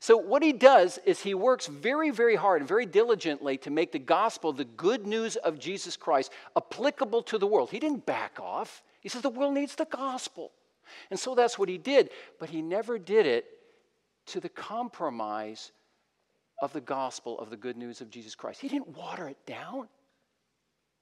So, 0.00 0.16
what 0.16 0.42
he 0.42 0.52
does 0.52 0.98
is 1.06 1.20
he 1.20 1.34
works 1.34 1.68
very, 1.68 2.10
very 2.10 2.34
hard 2.34 2.60
and 2.60 2.68
very 2.68 2.84
diligently 2.84 3.58
to 3.58 3.70
make 3.70 3.92
the 3.92 4.00
gospel, 4.00 4.52
the 4.52 4.64
good 4.64 5.06
news 5.06 5.36
of 5.36 5.60
Jesus 5.60 5.96
Christ, 5.96 6.32
applicable 6.56 7.22
to 7.22 7.38
the 7.38 7.46
world. 7.46 7.70
He 7.70 7.78
didn't 7.78 8.04
back 8.04 8.40
off. 8.40 8.82
He 8.98 9.08
says 9.08 9.22
the 9.22 9.30
world 9.30 9.54
needs 9.54 9.76
the 9.76 9.84
gospel. 9.84 10.50
And 11.10 11.16
so 11.16 11.36
that's 11.36 11.56
what 11.56 11.68
he 11.68 11.78
did. 11.78 12.10
But 12.40 12.50
he 12.50 12.60
never 12.60 12.98
did 12.98 13.24
it 13.24 13.46
to 14.26 14.40
the 14.40 14.48
compromise 14.48 15.70
of 16.60 16.72
the 16.72 16.80
gospel 16.80 17.38
of 17.38 17.50
the 17.50 17.56
good 17.56 17.76
news 17.76 18.00
of 18.00 18.10
Jesus 18.10 18.34
Christ. 18.34 18.60
He 18.60 18.68
didn't 18.68 18.96
water 18.96 19.28
it 19.28 19.38
down. 19.46 19.86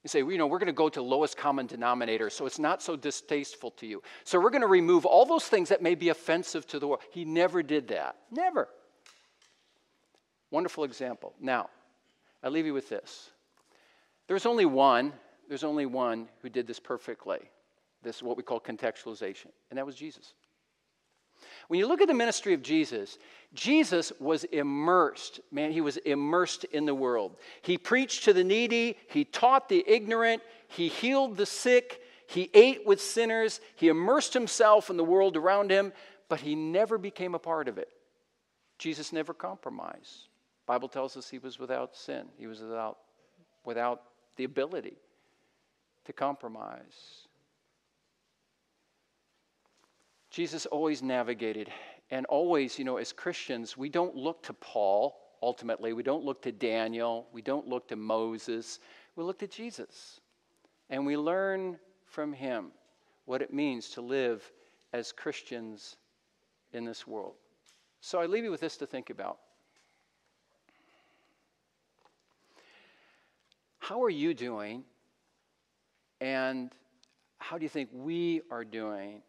You 0.03 0.09
say, 0.09 0.23
well, 0.23 0.33
you 0.33 0.39
know, 0.39 0.47
we're 0.47 0.59
going 0.59 0.67
to 0.67 0.73
go 0.73 0.89
to 0.89 1.03
lowest 1.03 1.37
common 1.37 1.67
denominator 1.67 2.31
so 2.31 2.47
it's 2.47 2.59
not 2.59 2.83
so 2.83 2.97
distasteful 2.97 3.71
to 3.73 3.87
you. 3.87 4.03
So 4.25 4.41
we're 4.41 4.51
going 4.51 4.63
to 4.63 4.67
remove 4.67 5.05
all 5.05 5.27
those 5.27 5.45
things 5.45 5.69
that 5.69 5.83
may 5.83 5.95
be 5.95 6.09
offensive 6.09 6.67
to 6.69 6.79
the 6.79 6.89
world. 6.89 7.03
He 7.11 7.25
never 7.25 7.63
did 7.63 7.89
that. 7.89 8.17
Never. 8.31 8.69
Wonderful 10.51 10.85
example. 10.85 11.35
Now, 11.39 11.69
I 12.43 12.49
leave 12.49 12.65
you 12.65 12.75
with 12.75 12.89
this. 12.89 13.31
There's 14.27 14.47
only 14.47 14.65
one, 14.65 15.13
there's 15.49 15.65
only 15.65 15.87
one 15.87 16.29
who 16.41 16.49
did 16.49 16.67
this 16.67 16.81
perfectly. 16.81 17.41
This 18.03 18.17
is 18.17 18.23
what 18.23 18.37
we 18.37 18.43
call 18.43 18.61
contextualization, 18.61 19.49
and 19.69 19.77
that 19.77 19.85
was 19.85 19.95
Jesus. 19.95 20.33
When 21.71 21.79
you 21.79 21.87
look 21.87 22.01
at 22.01 22.09
the 22.09 22.15
ministry 22.15 22.53
of 22.53 22.63
Jesus, 22.63 23.17
Jesus 23.55 24.13
was 24.19 24.43
immersed. 24.43 25.39
Man, 25.53 25.71
he 25.71 25.81
was 25.81 25.99
immersed 25.99 26.65
in 26.65 26.85
the 26.85 26.97
world. 26.97 27.37
He 27.63 27.79
preached 27.79 28.25
to 28.25 28.33
the 28.33 28.43
needy, 28.43 28.99
he 29.09 29.25
taught 29.25 29.69
the 29.69 29.85
ignorant, 29.87 30.43
he 30.67 30.89
healed 30.89 31.37
the 31.37 31.47
sick, 31.47 32.01
he 32.27 32.51
ate 32.55 32.85
with 32.85 33.01
sinners, 33.01 33.61
he 33.77 33.87
immersed 33.87 34.35
himself 34.35 34.91
in 34.91 34.97
the 34.97 35.05
world 35.05 35.37
around 35.37 35.71
him, 35.71 35.93
but 36.29 36.41
he 36.41 36.57
never 36.57 36.99
became 36.99 37.37
a 37.37 37.39
part 37.39 37.69
of 37.69 37.79
it. 37.79 37.91
Jesus 38.81 39.13
never 39.13 39.33
compromised. 39.33 40.27
Bible 40.67 40.89
tells 40.89 41.17
us 41.17 41.31
he 41.31 41.39
was 41.39 41.61
without 41.61 41.95
sin. 41.95 42.27
He 42.37 42.49
was 42.49 42.61
without, 42.61 42.99
without 43.65 44.03
the 44.35 44.43
ability 44.43 44.97
to 46.07 46.13
compromise. 46.13 47.29
Jesus 50.31 50.65
always 50.67 51.03
navigated, 51.03 51.71
and 52.11 52.25
always, 52.27 52.79
you 52.79 52.85
know, 52.85 52.99
as 52.99 53.13
Christians, 53.13 53.77
we 53.77 53.89
don't 53.89 54.15
look 54.15 54.43
to 54.45 54.53
Paul 54.53 55.17
ultimately. 55.43 55.93
We 55.93 56.03
don't 56.03 56.25
look 56.25 56.43
to 56.43 56.53
Daniel. 56.53 57.27
We 57.33 57.43
don't 57.43 57.69
look 57.69 57.89
to 57.89 57.97
Moses. 57.97 58.79
We 59.17 59.25
look 59.25 59.39
to 59.41 59.47
Jesus. 59.47 60.21
And 60.89 61.07
we 61.07 61.17
learn 61.17 61.79
from 62.05 62.33
him 62.33 62.73
what 63.25 63.43
it 63.43 63.53
means 63.53 63.91
to 63.91 64.01
live 64.01 64.51
as 64.93 65.13
Christians 65.13 65.97
in 66.73 66.85
this 66.85 67.07
world. 67.07 67.35
So 68.01 68.21
I 68.21 68.27
leave 68.27 68.45
you 68.45 68.51
with 68.51 68.61
this 68.61 68.77
to 68.79 68.87
think 68.87 69.11
about. 69.11 69.39
How 73.79 74.03
are 74.03 74.11
you 74.11 74.35
doing? 74.35 74.85
And 76.21 76.71
how 77.39 77.57
do 77.57 77.63
you 77.63 77.69
think 77.69 77.89
we 77.93 78.43
are 78.51 78.65
doing 78.65 79.23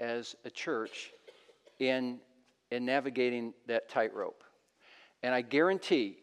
as 0.00 0.36
a 0.44 0.50
church 0.50 1.12
in, 1.78 2.18
in 2.70 2.84
navigating 2.84 3.54
that 3.66 3.88
tightrope. 3.88 4.44
And 5.22 5.34
I 5.34 5.40
guarantee, 5.40 6.18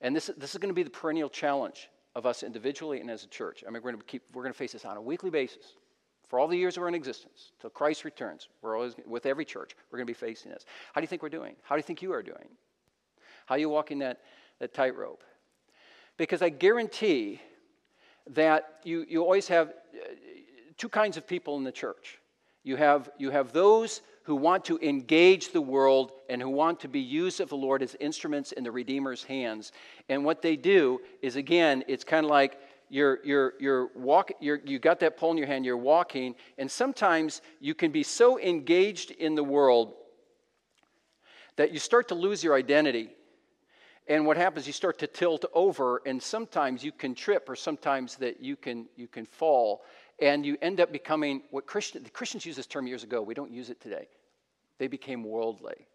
and 0.00 0.14
this, 0.14 0.30
this 0.36 0.52
is 0.52 0.58
going 0.58 0.68
to 0.70 0.74
be 0.74 0.82
the 0.82 0.90
perennial 0.90 1.28
challenge 1.28 1.88
of 2.14 2.26
us 2.26 2.42
individually 2.42 3.00
and 3.00 3.10
as 3.10 3.24
a 3.24 3.28
church. 3.28 3.64
I 3.66 3.70
mean, 3.70 3.82
we're 3.82 3.92
going 3.92 4.00
to 4.00 4.06
keep 4.06 4.22
we're 4.32 4.42
going 4.42 4.52
to 4.52 4.58
face 4.58 4.72
this 4.72 4.84
on 4.84 4.96
a 4.96 5.02
weekly 5.02 5.30
basis. 5.30 5.74
For 6.28 6.38
all 6.38 6.48
the 6.48 6.56
years 6.56 6.78
we're 6.78 6.88
in 6.88 6.94
existence, 6.94 7.52
till 7.60 7.70
Christ 7.70 8.04
returns, 8.04 8.48
we're 8.62 8.76
always, 8.76 8.94
with 9.06 9.26
every 9.26 9.44
church, 9.44 9.76
we're 9.90 9.98
going 9.98 10.06
to 10.06 10.10
be 10.10 10.14
facing 10.14 10.50
this. 10.50 10.64
How 10.92 11.00
do 11.00 11.04
you 11.04 11.08
think 11.08 11.22
we're 11.22 11.28
doing? 11.28 11.54
How 11.62 11.74
do 11.74 11.78
you 11.78 11.82
think 11.82 12.02
you 12.02 12.12
are 12.12 12.22
doing? 12.22 12.48
How 13.46 13.56
are 13.56 13.58
you 13.58 13.68
walking 13.68 13.98
that, 13.98 14.20
that 14.58 14.72
tightrope? 14.72 15.22
Because 16.16 16.40
I 16.40 16.48
guarantee 16.48 17.40
that 18.30 18.80
you, 18.84 19.04
you 19.08 19.22
always 19.22 19.48
have 19.48 19.68
uh, 19.68 19.72
two 20.78 20.88
kinds 20.88 21.16
of 21.16 21.26
people 21.26 21.56
in 21.56 21.64
the 21.64 21.72
church. 21.72 22.18
You 22.64 22.76
have, 22.76 23.10
you 23.18 23.30
have 23.30 23.52
those 23.52 24.00
who 24.24 24.34
want 24.34 24.64
to 24.64 24.78
engage 24.78 25.52
the 25.52 25.60
world 25.60 26.12
and 26.30 26.40
who 26.40 26.48
want 26.48 26.80
to 26.80 26.88
be 26.88 27.00
used 27.00 27.40
of 27.40 27.50
the 27.50 27.56
Lord 27.56 27.82
as 27.82 27.94
instruments 28.00 28.52
in 28.52 28.64
the 28.64 28.72
Redeemer's 28.72 29.22
hands. 29.22 29.70
And 30.08 30.24
what 30.24 30.40
they 30.40 30.56
do 30.56 31.00
is, 31.20 31.36
again, 31.36 31.84
it's 31.88 32.04
kind 32.04 32.24
of 32.24 32.30
like 32.30 32.58
you're, 32.88 33.18
you're, 33.22 33.52
you're 33.60 33.90
walk, 33.94 34.32
you're, 34.40 34.60
you 34.64 34.78
got 34.78 34.98
that 35.00 35.18
pole 35.18 35.32
in 35.32 35.36
your 35.36 35.46
hand, 35.46 35.66
you're 35.66 35.76
walking, 35.76 36.34
and 36.56 36.70
sometimes 36.70 37.42
you 37.60 37.74
can 37.74 37.90
be 37.90 38.02
so 38.02 38.40
engaged 38.40 39.10
in 39.10 39.34
the 39.34 39.44
world 39.44 39.92
that 41.56 41.70
you 41.72 41.78
start 41.78 42.08
to 42.08 42.14
lose 42.14 42.42
your 42.42 42.54
identity. 42.54 43.10
And 44.06 44.26
what 44.26 44.36
happens, 44.36 44.66
you 44.66 44.72
start 44.72 44.98
to 44.98 45.06
tilt 45.06 45.44
over, 45.52 46.02
and 46.06 46.22
sometimes 46.22 46.82
you 46.82 46.92
can 46.92 47.14
trip, 47.14 47.48
or 47.48 47.56
sometimes 47.56 48.16
that 48.16 48.40
you 48.40 48.56
can, 48.56 48.86
you 48.96 49.08
can 49.08 49.24
fall 49.26 49.82
and 50.20 50.44
you 50.44 50.56
end 50.62 50.80
up 50.80 50.92
becoming 50.92 51.42
what 51.50 51.66
Christian, 51.66 52.02
the 52.02 52.10
Christians 52.10 52.46
used 52.46 52.58
this 52.58 52.66
term 52.66 52.86
years 52.86 53.04
ago. 53.04 53.22
We 53.22 53.34
don't 53.34 53.52
use 53.52 53.70
it 53.70 53.80
today. 53.80 54.08
They 54.78 54.86
became 54.86 55.24
worldly. 55.24 55.86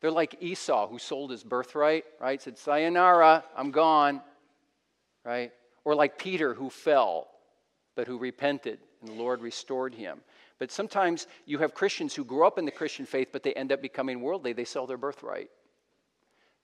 They're 0.00 0.10
like 0.10 0.36
Esau, 0.40 0.88
who 0.88 0.98
sold 0.98 1.30
his 1.30 1.44
birthright, 1.44 2.04
right? 2.20 2.42
Said, 2.42 2.58
Sayonara, 2.58 3.44
I'm 3.56 3.70
gone, 3.70 4.20
right? 5.24 5.52
Or 5.84 5.94
like 5.94 6.18
Peter, 6.18 6.54
who 6.54 6.70
fell, 6.70 7.28
but 7.94 8.06
who 8.06 8.18
repented, 8.18 8.78
and 9.00 9.10
the 9.10 9.14
Lord 9.14 9.40
restored 9.40 9.94
him. 9.94 10.20
But 10.58 10.70
sometimes 10.70 11.26
you 11.46 11.58
have 11.58 11.74
Christians 11.74 12.14
who 12.14 12.24
grew 12.24 12.46
up 12.46 12.58
in 12.58 12.64
the 12.64 12.70
Christian 12.70 13.06
faith, 13.06 13.28
but 13.32 13.42
they 13.42 13.52
end 13.54 13.72
up 13.72 13.82
becoming 13.82 14.20
worldly. 14.20 14.52
They 14.52 14.64
sell 14.64 14.86
their 14.86 14.96
birthright. 14.96 15.50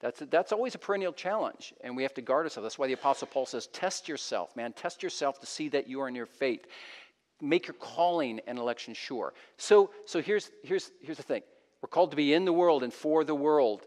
That's, 0.00 0.22
that's 0.30 0.52
always 0.52 0.76
a 0.76 0.78
perennial 0.78 1.12
challenge, 1.12 1.74
and 1.82 1.96
we 1.96 2.04
have 2.04 2.14
to 2.14 2.22
guard 2.22 2.46
ourselves. 2.46 2.64
That's 2.64 2.78
why 2.78 2.86
the 2.86 2.92
Apostle 2.92 3.26
Paul 3.26 3.46
says, 3.46 3.66
Test 3.68 4.08
yourself, 4.08 4.54
man. 4.54 4.72
Test 4.72 5.02
yourself 5.02 5.40
to 5.40 5.46
see 5.46 5.68
that 5.70 5.88
you 5.88 6.00
are 6.00 6.08
in 6.08 6.14
your 6.14 6.26
faith. 6.26 6.66
Make 7.40 7.66
your 7.66 7.74
calling 7.74 8.40
and 8.46 8.58
election 8.58 8.94
sure. 8.94 9.34
So, 9.56 9.90
so 10.06 10.20
here's, 10.22 10.50
here's, 10.62 10.92
here's 11.02 11.16
the 11.16 11.22
thing 11.24 11.42
we're 11.82 11.88
called 11.88 12.10
to 12.10 12.16
be 12.16 12.32
in 12.34 12.44
the 12.44 12.52
world 12.52 12.82
and 12.82 12.92
for 12.92 13.24
the 13.24 13.34
world, 13.34 13.82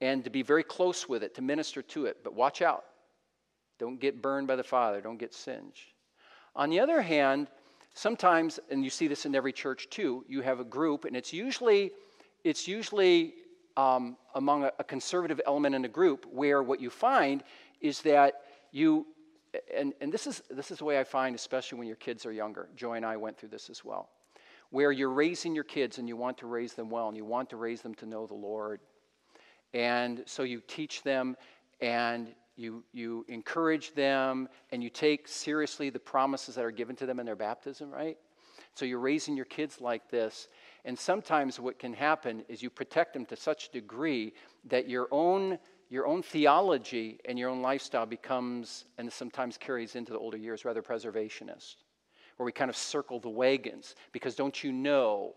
and 0.00 0.24
to 0.24 0.30
be 0.30 0.42
very 0.42 0.62
close 0.62 1.08
with 1.08 1.22
it, 1.22 1.34
to 1.36 1.42
minister 1.42 1.80
to 1.82 2.06
it. 2.06 2.18
But 2.22 2.34
watch 2.34 2.60
out. 2.60 2.84
Don't 3.78 4.00
get 4.00 4.20
burned 4.20 4.46
by 4.46 4.56
the 4.56 4.64
Father, 4.64 5.00
don't 5.00 5.18
get 5.18 5.34
singed. 5.34 5.92
On 6.54 6.70
the 6.70 6.80
other 6.80 7.00
hand, 7.00 7.48
sometimes, 7.94 8.58
and 8.70 8.84
you 8.84 8.90
see 8.90 9.06
this 9.06 9.26
in 9.26 9.34
every 9.34 9.52
church 9.52 9.88
too, 9.90 10.24
you 10.28 10.42
have 10.42 10.60
a 10.60 10.64
group, 10.64 11.04
and 11.06 11.16
it's 11.16 11.32
usually, 11.32 11.92
it's 12.44 12.68
usually 12.68 13.34
um, 13.76 14.16
among 14.34 14.64
a, 14.64 14.72
a 14.78 14.84
conservative 14.84 15.40
element 15.46 15.74
in 15.74 15.84
a 15.84 15.88
group 15.88 16.26
where 16.32 16.62
what 16.62 16.80
you 16.80 16.90
find 16.90 17.42
is 17.80 18.02
that 18.02 18.42
you 18.72 19.06
and, 19.74 19.94
and 20.00 20.12
this, 20.12 20.26
is, 20.26 20.42
this 20.50 20.70
is 20.70 20.78
the 20.78 20.84
way 20.84 20.98
I 20.98 21.04
find, 21.04 21.34
especially 21.34 21.78
when 21.78 21.86
your 21.86 21.96
kids 21.96 22.26
are 22.26 22.32
younger. 22.32 22.68
Joy 22.76 22.94
and 22.94 23.06
I 23.06 23.16
went 23.16 23.38
through 23.38 23.50
this 23.50 23.70
as 23.70 23.84
well. 23.84 24.10
Where 24.70 24.92
you're 24.92 25.10
raising 25.10 25.54
your 25.54 25.64
kids 25.64 25.98
and 25.98 26.08
you 26.08 26.16
want 26.16 26.38
to 26.38 26.46
raise 26.46 26.74
them 26.74 26.90
well 26.90 27.08
and 27.08 27.16
you 27.16 27.24
want 27.24 27.50
to 27.50 27.56
raise 27.56 27.82
them 27.82 27.94
to 27.96 28.06
know 28.06 28.26
the 28.26 28.34
Lord. 28.34 28.80
And 29.72 30.22
so 30.26 30.42
you 30.42 30.60
teach 30.66 31.02
them 31.02 31.36
and 31.80 32.28
you, 32.56 32.82
you 32.92 33.24
encourage 33.28 33.94
them 33.94 34.48
and 34.72 34.82
you 34.82 34.90
take 34.90 35.28
seriously 35.28 35.90
the 35.90 35.98
promises 35.98 36.54
that 36.56 36.64
are 36.64 36.70
given 36.70 36.96
to 36.96 37.06
them 37.06 37.20
in 37.20 37.26
their 37.26 37.36
baptism, 37.36 37.90
right? 37.90 38.16
So 38.74 38.84
you're 38.84 38.98
raising 38.98 39.36
your 39.36 39.46
kids 39.46 39.80
like 39.80 40.10
this. 40.10 40.48
And 40.86 40.96
sometimes 40.96 41.58
what 41.58 41.80
can 41.80 41.92
happen 41.92 42.44
is 42.48 42.62
you 42.62 42.70
protect 42.70 43.12
them 43.12 43.26
to 43.26 43.36
such 43.36 43.68
a 43.68 43.72
degree 43.72 44.32
that 44.66 44.88
your 44.88 45.08
own, 45.10 45.58
your 45.90 46.06
own 46.06 46.22
theology 46.22 47.18
and 47.24 47.36
your 47.36 47.50
own 47.50 47.60
lifestyle 47.60 48.06
becomes, 48.06 48.84
and 48.96 49.12
sometimes 49.12 49.58
carries 49.58 49.96
into 49.96 50.12
the 50.12 50.18
older 50.18 50.36
years, 50.36 50.64
rather 50.64 50.82
preservationist, 50.82 51.74
where 52.36 52.44
we 52.44 52.52
kind 52.52 52.70
of 52.70 52.76
circle 52.76 53.18
the 53.18 53.28
wagons. 53.28 53.96
Because 54.12 54.36
don't 54.36 54.62
you 54.62 54.70
know, 54.70 55.34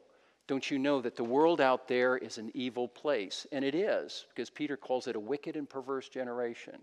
don't 0.48 0.70
you 0.70 0.78
know 0.78 1.02
that 1.02 1.16
the 1.16 1.24
world 1.24 1.60
out 1.60 1.88
there 1.88 2.16
is 2.16 2.38
an 2.38 2.52
evil 2.54 2.88
place? 2.88 3.48
And 3.52 3.66
it 3.66 3.74
is, 3.74 4.28
because 4.30 4.52
Peter 4.52 4.78
calls 4.78 5.08
it 5.08 5.16
a 5.16 5.20
wicked 5.20 5.56
and 5.56 5.68
perverse 5.68 6.10
generation. 6.10 6.80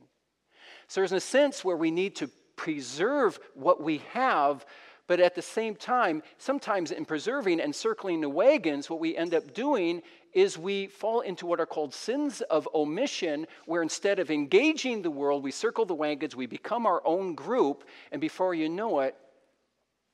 So 0.89 1.01
there's 1.01 1.13
a 1.13 1.21
sense 1.21 1.65
where 1.65 1.77
we 1.77 1.93
need 1.93 2.17
to 2.17 2.29
preserve 2.57 3.39
what 3.55 3.81
we 3.81 3.99
have 4.13 4.67
but 5.07 5.21
at 5.21 5.35
the 5.35 5.43
same 5.43 5.77
time, 5.77 6.23
sometimes 6.39 6.91
in 6.91 7.05
preserving 7.05 7.61
and 7.61 7.75
circling 7.75 8.21
the 8.21 8.29
wagons, 8.29 8.91
what 8.91 8.99
we 8.99 9.17
end 9.17 9.35
up 9.35 9.55
doing 9.55 10.03
is 10.33 10.59
we 10.59 10.89
fall 10.89 11.21
into 11.21 11.47
what 11.47 11.61
are 11.61 11.67
called 11.67 11.95
sins 11.95 12.41
of 12.43 12.69
omission, 12.75 13.47
where 13.67 13.83
instead 13.83 14.19
of 14.19 14.31
engaging 14.31 15.03
the 15.03 15.11
world, 15.11 15.43
we 15.43 15.51
circle 15.51 15.85
the 15.85 15.95
wagons, 15.95 16.35
we 16.35 16.47
become 16.47 16.87
our 16.87 17.01
own 17.07 17.35
group, 17.35 17.85
and 18.11 18.21
before 18.21 18.55
you 18.55 18.69
know 18.69 19.01
it, 19.01 19.17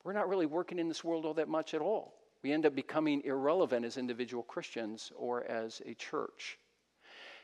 we're 0.04 0.12
not 0.12 0.28
really 0.28 0.46
working 0.46 0.78
in 0.78 0.88
this 0.88 1.02
world 1.02 1.24
all 1.24 1.34
that 1.34 1.48
much 1.48 1.74
at 1.74 1.80
all. 1.80 2.14
We 2.42 2.52
end 2.52 2.66
up 2.66 2.74
becoming 2.74 3.22
irrelevant 3.24 3.84
as 3.86 3.96
individual 3.96 4.42
Christians 4.42 5.12
or 5.16 5.44
as 5.44 5.80
a 5.86 5.94
church. 5.94 6.58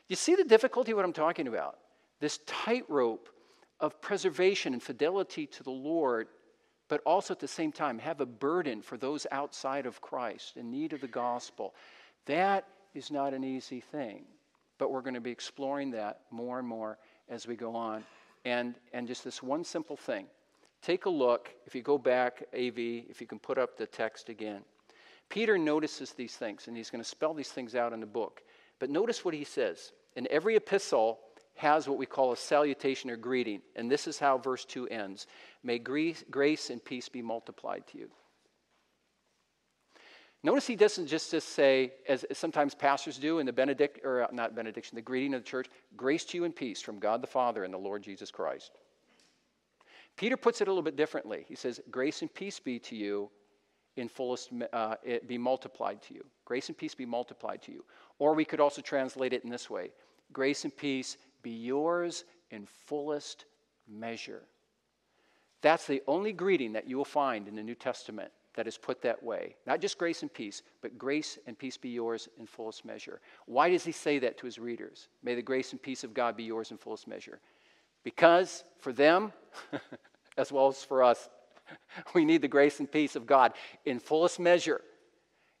You 0.07 0.15
see 0.15 0.35
the 0.35 0.43
difficulty 0.43 0.93
what 0.93 1.05
I'm 1.05 1.13
talking 1.13 1.47
about? 1.47 1.77
This 2.19 2.39
tightrope 2.45 3.29
of 3.79 4.01
preservation 4.01 4.73
and 4.73 4.83
fidelity 4.83 5.47
to 5.47 5.63
the 5.63 5.71
Lord 5.71 6.27
but 6.89 7.01
also 7.05 7.33
at 7.33 7.39
the 7.39 7.47
same 7.47 7.71
time 7.71 7.99
have 7.99 8.19
a 8.19 8.25
burden 8.25 8.81
for 8.81 8.97
those 8.97 9.25
outside 9.31 9.85
of 9.85 10.01
Christ 10.01 10.57
in 10.57 10.69
need 10.69 10.91
of 10.91 10.99
the 10.99 11.07
gospel. 11.07 11.73
That 12.25 12.65
is 12.93 13.11
not 13.11 13.33
an 13.33 13.43
easy 13.43 13.79
thing, 13.79 14.25
but 14.77 14.91
we're 14.91 15.01
going 15.01 15.13
to 15.13 15.21
be 15.21 15.31
exploring 15.31 15.91
that 15.91 16.21
more 16.31 16.59
and 16.59 16.67
more 16.67 16.97
as 17.29 17.47
we 17.47 17.55
go 17.55 17.75
on. 17.75 18.03
And, 18.43 18.75
and 18.91 19.07
just 19.07 19.23
this 19.23 19.41
one 19.41 19.63
simple 19.63 19.95
thing 19.95 20.25
take 20.81 21.05
a 21.05 21.09
look, 21.09 21.49
if 21.65 21.75
you 21.75 21.81
go 21.81 21.97
back, 21.97 22.43
AV, 22.53 22.77
if 22.77 23.19
you 23.19 23.27
can 23.27 23.39
put 23.39 23.57
up 23.57 23.77
the 23.77 23.85
text 23.85 24.29
again. 24.29 24.61
Peter 25.27 25.57
notices 25.57 26.13
these 26.13 26.35
things, 26.35 26.67
and 26.67 26.75
he's 26.75 26.89
going 26.89 27.03
to 27.03 27.07
spell 27.07 27.33
these 27.33 27.49
things 27.49 27.75
out 27.75 27.93
in 27.93 27.99
the 27.99 28.05
book. 28.05 28.41
But 28.79 28.89
notice 28.89 29.23
what 29.23 29.33
he 29.33 29.43
says. 29.43 29.91
In 30.15 30.27
every 30.31 30.55
epistle, 30.55 31.19
has 31.59 31.89
what 31.89 31.97
we 31.97 32.05
call 32.05 32.31
a 32.31 32.37
salutation 32.37 33.09
or 33.09 33.17
greeting. 33.17 33.61
And 33.75 33.91
this 33.91 34.07
is 34.07 34.17
how 34.17 34.37
verse 34.37 34.63
2 34.63 34.87
ends 34.87 35.27
May 35.61 35.77
grace 35.77 36.69
and 36.69 36.83
peace 36.83 37.09
be 37.09 37.21
multiplied 37.21 37.85
to 37.87 37.97
you. 37.97 38.09
Notice 40.41 40.65
he 40.65 40.77
doesn't 40.77 41.07
just, 41.07 41.31
just 41.31 41.49
say, 41.49 41.91
as, 42.07 42.25
sometimes 42.31 42.73
pastors 42.73 43.17
do 43.17 43.39
in 43.39 43.45
the 43.45 43.51
benedict, 43.51 43.99
or 44.05 44.25
not 44.31 44.55
benediction, 44.55 44.95
the 44.95 45.01
greeting 45.01 45.33
of 45.33 45.41
the 45.41 45.49
church, 45.49 45.67
grace 45.97 46.23
to 46.25 46.37
you 46.37 46.45
and 46.45 46.55
peace 46.55 46.81
from 46.81 46.97
God 46.97 47.21
the 47.21 47.27
Father 47.27 47.65
and 47.65 47.73
the 47.73 47.77
Lord 47.77 48.03
Jesus 48.03 48.31
Christ. 48.31 48.71
Peter 50.15 50.37
puts 50.37 50.61
it 50.61 50.69
a 50.69 50.71
little 50.71 50.81
bit 50.81 50.95
differently. 50.95 51.43
He 51.45 51.55
says, 51.55 51.81
grace 51.91 52.21
and 52.21 52.33
peace 52.33 52.57
be 52.57 52.79
to 52.79 52.95
you 52.95 53.29
in 53.97 54.07
fullest, 54.07 54.51
uh, 54.71 54.95
be 55.27 55.37
multiplied 55.37 56.01
to 56.03 56.13
you. 56.13 56.23
Grace 56.45 56.69
and 56.69 56.77
peace 56.77 56.95
be 56.95 57.05
multiplied 57.05 57.61
to 57.63 57.73
you. 57.73 57.83
Or 58.17 58.33
we 58.33 58.45
could 58.45 58.61
also 58.61 58.81
translate 58.81 59.33
it 59.33 59.43
in 59.43 59.49
this 59.49 59.69
way 59.69 59.89
grace 60.31 60.63
and 60.63 60.75
peace 60.75 61.17
be 61.41 61.51
yours 61.51 62.25
in 62.51 62.65
fullest 62.65 63.45
measure. 63.87 64.43
That's 65.61 65.85
the 65.85 66.01
only 66.07 66.31
greeting 66.31 66.73
that 66.73 66.87
you 66.87 66.97
will 66.97 67.05
find 67.05 67.47
in 67.47 67.55
the 67.55 67.63
New 67.63 67.75
Testament 67.75 68.31
that 68.55 68.67
is 68.67 68.77
put 68.77 69.01
that 69.01 69.21
way. 69.21 69.55
Not 69.65 69.81
just 69.81 69.97
grace 69.97 70.21
and 70.21 70.33
peace, 70.33 70.63
but 70.81 70.97
grace 70.97 71.37
and 71.47 71.57
peace 71.57 71.77
be 71.77 71.89
yours 71.89 72.27
in 72.37 72.45
fullest 72.45 72.85
measure. 72.85 73.21
Why 73.45 73.69
does 73.69 73.83
he 73.83 73.91
say 73.91 74.19
that 74.19 74.37
to 74.39 74.45
his 74.45 74.59
readers? 74.59 75.07
May 75.23 75.35
the 75.35 75.41
grace 75.41 75.71
and 75.71 75.81
peace 75.81 76.03
of 76.03 76.13
God 76.13 76.35
be 76.35 76.43
yours 76.43 76.71
in 76.71 76.77
fullest 76.77 77.07
measure. 77.07 77.39
Because 78.03 78.63
for 78.79 78.93
them, 78.93 79.33
as 80.37 80.51
well 80.51 80.67
as 80.67 80.83
for 80.83 81.03
us, 81.03 81.29
we 82.13 82.25
need 82.25 82.41
the 82.41 82.47
grace 82.47 82.79
and 82.79 82.91
peace 82.91 83.15
of 83.15 83.25
God 83.25 83.53
in 83.85 83.99
fullest 83.99 84.39
measure 84.39 84.81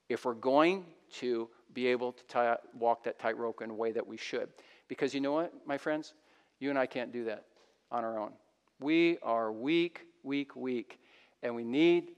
if 0.07 0.25
we're 0.25 0.33
going 0.33 0.85
to 1.13 1.49
be 1.73 1.87
able 1.87 2.11
to 2.11 2.23
tie, 2.25 2.57
walk 2.77 3.03
that 3.03 3.19
tightrope 3.19 3.61
in 3.61 3.69
a 3.69 3.73
way 3.73 3.91
that 3.91 4.05
we 4.05 4.17
should. 4.17 4.49
Because 4.89 5.13
you 5.13 5.21
know 5.21 5.31
what, 5.31 5.53
my 5.65 5.77
friends? 5.77 6.13
You 6.59 6.69
and 6.69 6.77
I 6.77 6.85
can't 6.85 7.13
do 7.13 7.23
that 7.25 7.45
on 7.89 8.03
our 8.03 8.19
own. 8.19 8.33
We 8.81 9.17
are 9.23 9.53
weak, 9.53 10.07
weak, 10.23 10.55
weak, 10.57 10.99
and 11.41 11.55
we 11.55 11.63
need 11.63 12.11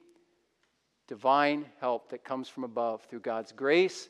divine 1.08 1.66
help 1.80 2.10
that 2.10 2.24
comes 2.24 2.50
from 2.50 2.64
above 2.64 3.04
through 3.04 3.20
God's 3.20 3.52
grace 3.52 4.10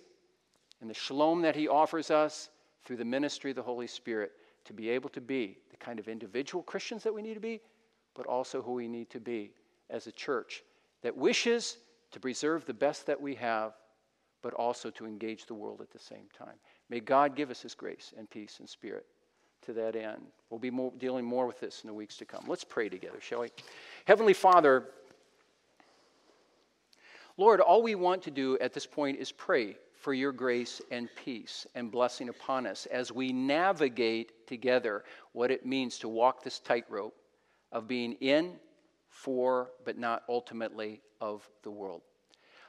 and 0.80 0.90
the 0.90 0.94
shalom 0.94 1.42
that 1.42 1.56
He 1.56 1.68
offers 1.68 2.12
us 2.12 2.50
through 2.86 2.98
the 2.98 3.06
ministry 3.06 3.52
of 3.52 3.56
the 3.56 3.64
Holy 3.64 3.88
Spirit 3.88 4.32
to 4.66 4.74
be 4.74 4.90
able 4.90 5.10
to 5.10 5.22
be 5.22 5.58
the 5.70 5.78
kind 5.78 6.00
of 6.00 6.08
individual 6.08 6.64
Christians 6.64 7.04
that 7.04 7.14
we 7.14 7.22
need 7.22 7.34
to 7.34 7.40
be, 7.40 7.60
but 8.14 8.26
also 8.28 8.62
who 8.62 8.74
we 8.74 8.88
need 8.88 9.10
to 9.10 9.20
be 9.20 9.52
as 9.90 10.08
a 10.08 10.12
church 10.12 10.64
that 11.02 11.16
wishes 11.16 11.78
to 12.12 12.20
preserve 12.20 12.66
the 12.66 12.74
best 12.74 13.06
that 13.08 13.20
we 13.20 13.36
have, 13.36 13.74
but 14.42 14.54
also 14.54 14.90
to 14.92 15.06
engage 15.06 15.46
the 15.46 15.54
world 15.54 15.82
at 15.82 15.92
the 15.92 16.00
same 16.00 16.26
time. 16.38 16.56
May 16.90 17.00
God 17.00 17.36
give 17.36 17.52
us 17.52 17.62
His 17.62 17.76
grace 17.76 18.14
and 18.18 18.30
peace 18.30 18.58
and 18.60 18.70
spirit 18.70 19.06
to 19.64 19.74
that 19.74 19.96
end. 19.96 20.22
We'll 20.50 20.60
be 20.60 20.72
more, 20.72 20.92
dealing 20.98 21.26
more 21.26 21.46
with 21.46 21.60
this 21.60 21.82
in 21.84 21.88
the 21.88 21.94
weeks 21.94 22.18
to 22.18 22.26
come. 22.26 22.46
Let's 22.48 22.64
pray 22.64 22.90
together, 22.90 23.20
shall 23.22 23.42
we? 23.42 23.50
Heavenly 24.06 24.34
Father, 24.34 24.88
Lord, 27.38 27.60
all 27.60 27.82
we 27.82 27.96
want 27.96 28.22
to 28.24 28.32
do 28.32 28.58
at 28.60 28.74
this 28.74 28.86
point 28.86 29.20
is 29.20 29.32
pray 29.32 29.76
for 29.94 30.14
your 30.14 30.32
grace 30.32 30.82
and 30.92 31.08
peace 31.16 31.68
and 31.76 31.92
blessing 31.92 32.30
upon 32.30 32.66
us 32.66 32.88
as 32.88 33.12
we 33.12 33.32
navigate 33.32 34.48
together 34.48 35.04
what 35.34 35.52
it 35.52 35.66
means 35.66 36.00
to 36.00 36.10
walk 36.10 36.44
this 36.44 36.60
tightrope 36.60 37.16
of 37.72 37.88
being 37.88 38.14
in, 38.14 38.54
for, 39.08 39.72
but 39.86 39.98
not 39.98 40.24
ultimately 40.28 41.02
of 41.20 41.48
the 41.64 41.72
world. 41.72 42.02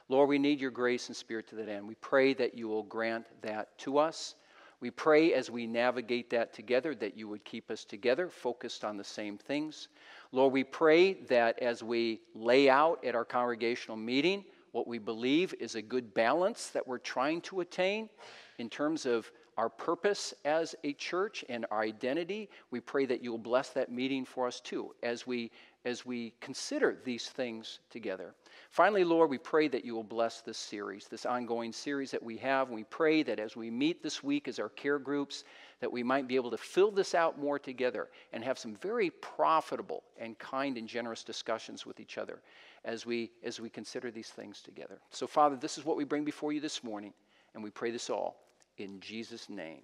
Lord, 0.09 0.29
we 0.29 0.37
need 0.37 0.59
your 0.59 0.71
grace 0.71 1.07
and 1.07 1.15
spirit 1.15 1.47
to 1.49 1.55
that 1.55 1.69
end. 1.69 1.87
We 1.87 1.95
pray 1.95 2.33
that 2.33 2.55
you 2.55 2.67
will 2.67 2.83
grant 2.83 3.25
that 3.41 3.77
to 3.79 3.97
us. 3.97 4.35
We 4.81 4.91
pray 4.91 5.33
as 5.33 5.49
we 5.49 5.65
navigate 5.65 6.29
that 6.31 6.53
together 6.53 6.93
that 6.95 7.17
you 7.17 7.29
would 7.29 7.45
keep 7.45 7.71
us 7.71 7.85
together, 7.85 8.27
focused 8.27 8.83
on 8.83 8.97
the 8.97 9.03
same 9.03 9.37
things. 9.37 9.87
Lord, 10.33 10.51
we 10.51 10.65
pray 10.65 11.13
that 11.29 11.59
as 11.59 11.81
we 11.81 12.19
lay 12.35 12.69
out 12.69 13.03
at 13.05 13.15
our 13.15 13.23
congregational 13.23 13.95
meeting 13.95 14.43
what 14.73 14.87
we 14.87 14.97
believe 14.97 15.53
is 15.59 15.75
a 15.75 15.81
good 15.81 16.13
balance 16.13 16.69
that 16.69 16.85
we're 16.85 16.97
trying 16.97 17.41
to 17.41 17.61
attain 17.61 18.09
in 18.57 18.69
terms 18.69 19.05
of 19.05 19.31
our 19.55 19.69
purpose 19.69 20.33
as 20.45 20.75
a 20.83 20.93
church 20.93 21.45
and 21.47 21.65
our 21.69 21.81
identity. 21.81 22.49
We 22.71 22.79
pray 22.79 23.05
that 23.05 23.23
you 23.23 23.31
will 23.31 23.37
bless 23.37 23.69
that 23.69 23.91
meeting 23.91 24.25
for 24.25 24.47
us 24.47 24.59
too 24.59 24.95
as 25.03 25.27
we 25.27 25.51
as 25.85 26.05
we 26.05 26.33
consider 26.39 26.97
these 27.03 27.29
things 27.29 27.79
together. 27.89 28.33
Finally, 28.69 29.03
Lord, 29.03 29.29
we 29.29 29.37
pray 29.37 29.67
that 29.67 29.83
you 29.83 29.93
will 29.93 30.03
bless 30.03 30.41
this 30.41 30.57
series, 30.57 31.07
this 31.07 31.25
ongoing 31.25 31.73
series 31.73 32.09
that 32.11 32.23
we 32.23 32.37
have. 32.37 32.69
We 32.69 32.85
pray 32.85 33.21
that 33.23 33.39
as 33.39 33.55
we 33.55 33.69
meet 33.69 34.01
this 34.01 34.23
week 34.23 34.47
as 34.47 34.59
our 34.59 34.69
care 34.69 34.97
groups, 34.97 35.43
that 35.81 35.91
we 35.91 36.01
might 36.01 36.27
be 36.27 36.35
able 36.35 36.51
to 36.51 36.57
fill 36.57 36.89
this 36.89 37.13
out 37.13 37.37
more 37.37 37.59
together 37.59 38.09
and 38.31 38.43
have 38.43 38.57
some 38.57 38.75
very 38.75 39.09
profitable 39.09 40.03
and 40.17 40.39
kind 40.39 40.77
and 40.77 40.87
generous 40.87 41.23
discussions 41.23 41.85
with 41.85 41.99
each 41.99 42.17
other 42.17 42.41
as 42.85 43.05
we 43.05 43.31
as 43.43 43.59
we 43.59 43.69
consider 43.69 44.09
these 44.09 44.29
things 44.29 44.61
together. 44.61 44.99
So, 45.11 45.27
Father, 45.27 45.57
this 45.57 45.77
is 45.77 45.85
what 45.85 45.97
we 45.97 46.05
bring 46.05 46.23
before 46.23 46.53
you 46.53 46.61
this 46.61 46.83
morning, 46.83 47.13
and 47.53 47.63
we 47.63 47.69
pray 47.69 47.91
this 47.91 48.09
all 48.09 48.37
in 48.77 48.99
Jesus' 48.99 49.49
name. 49.49 49.81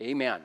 Amen. 0.00 0.42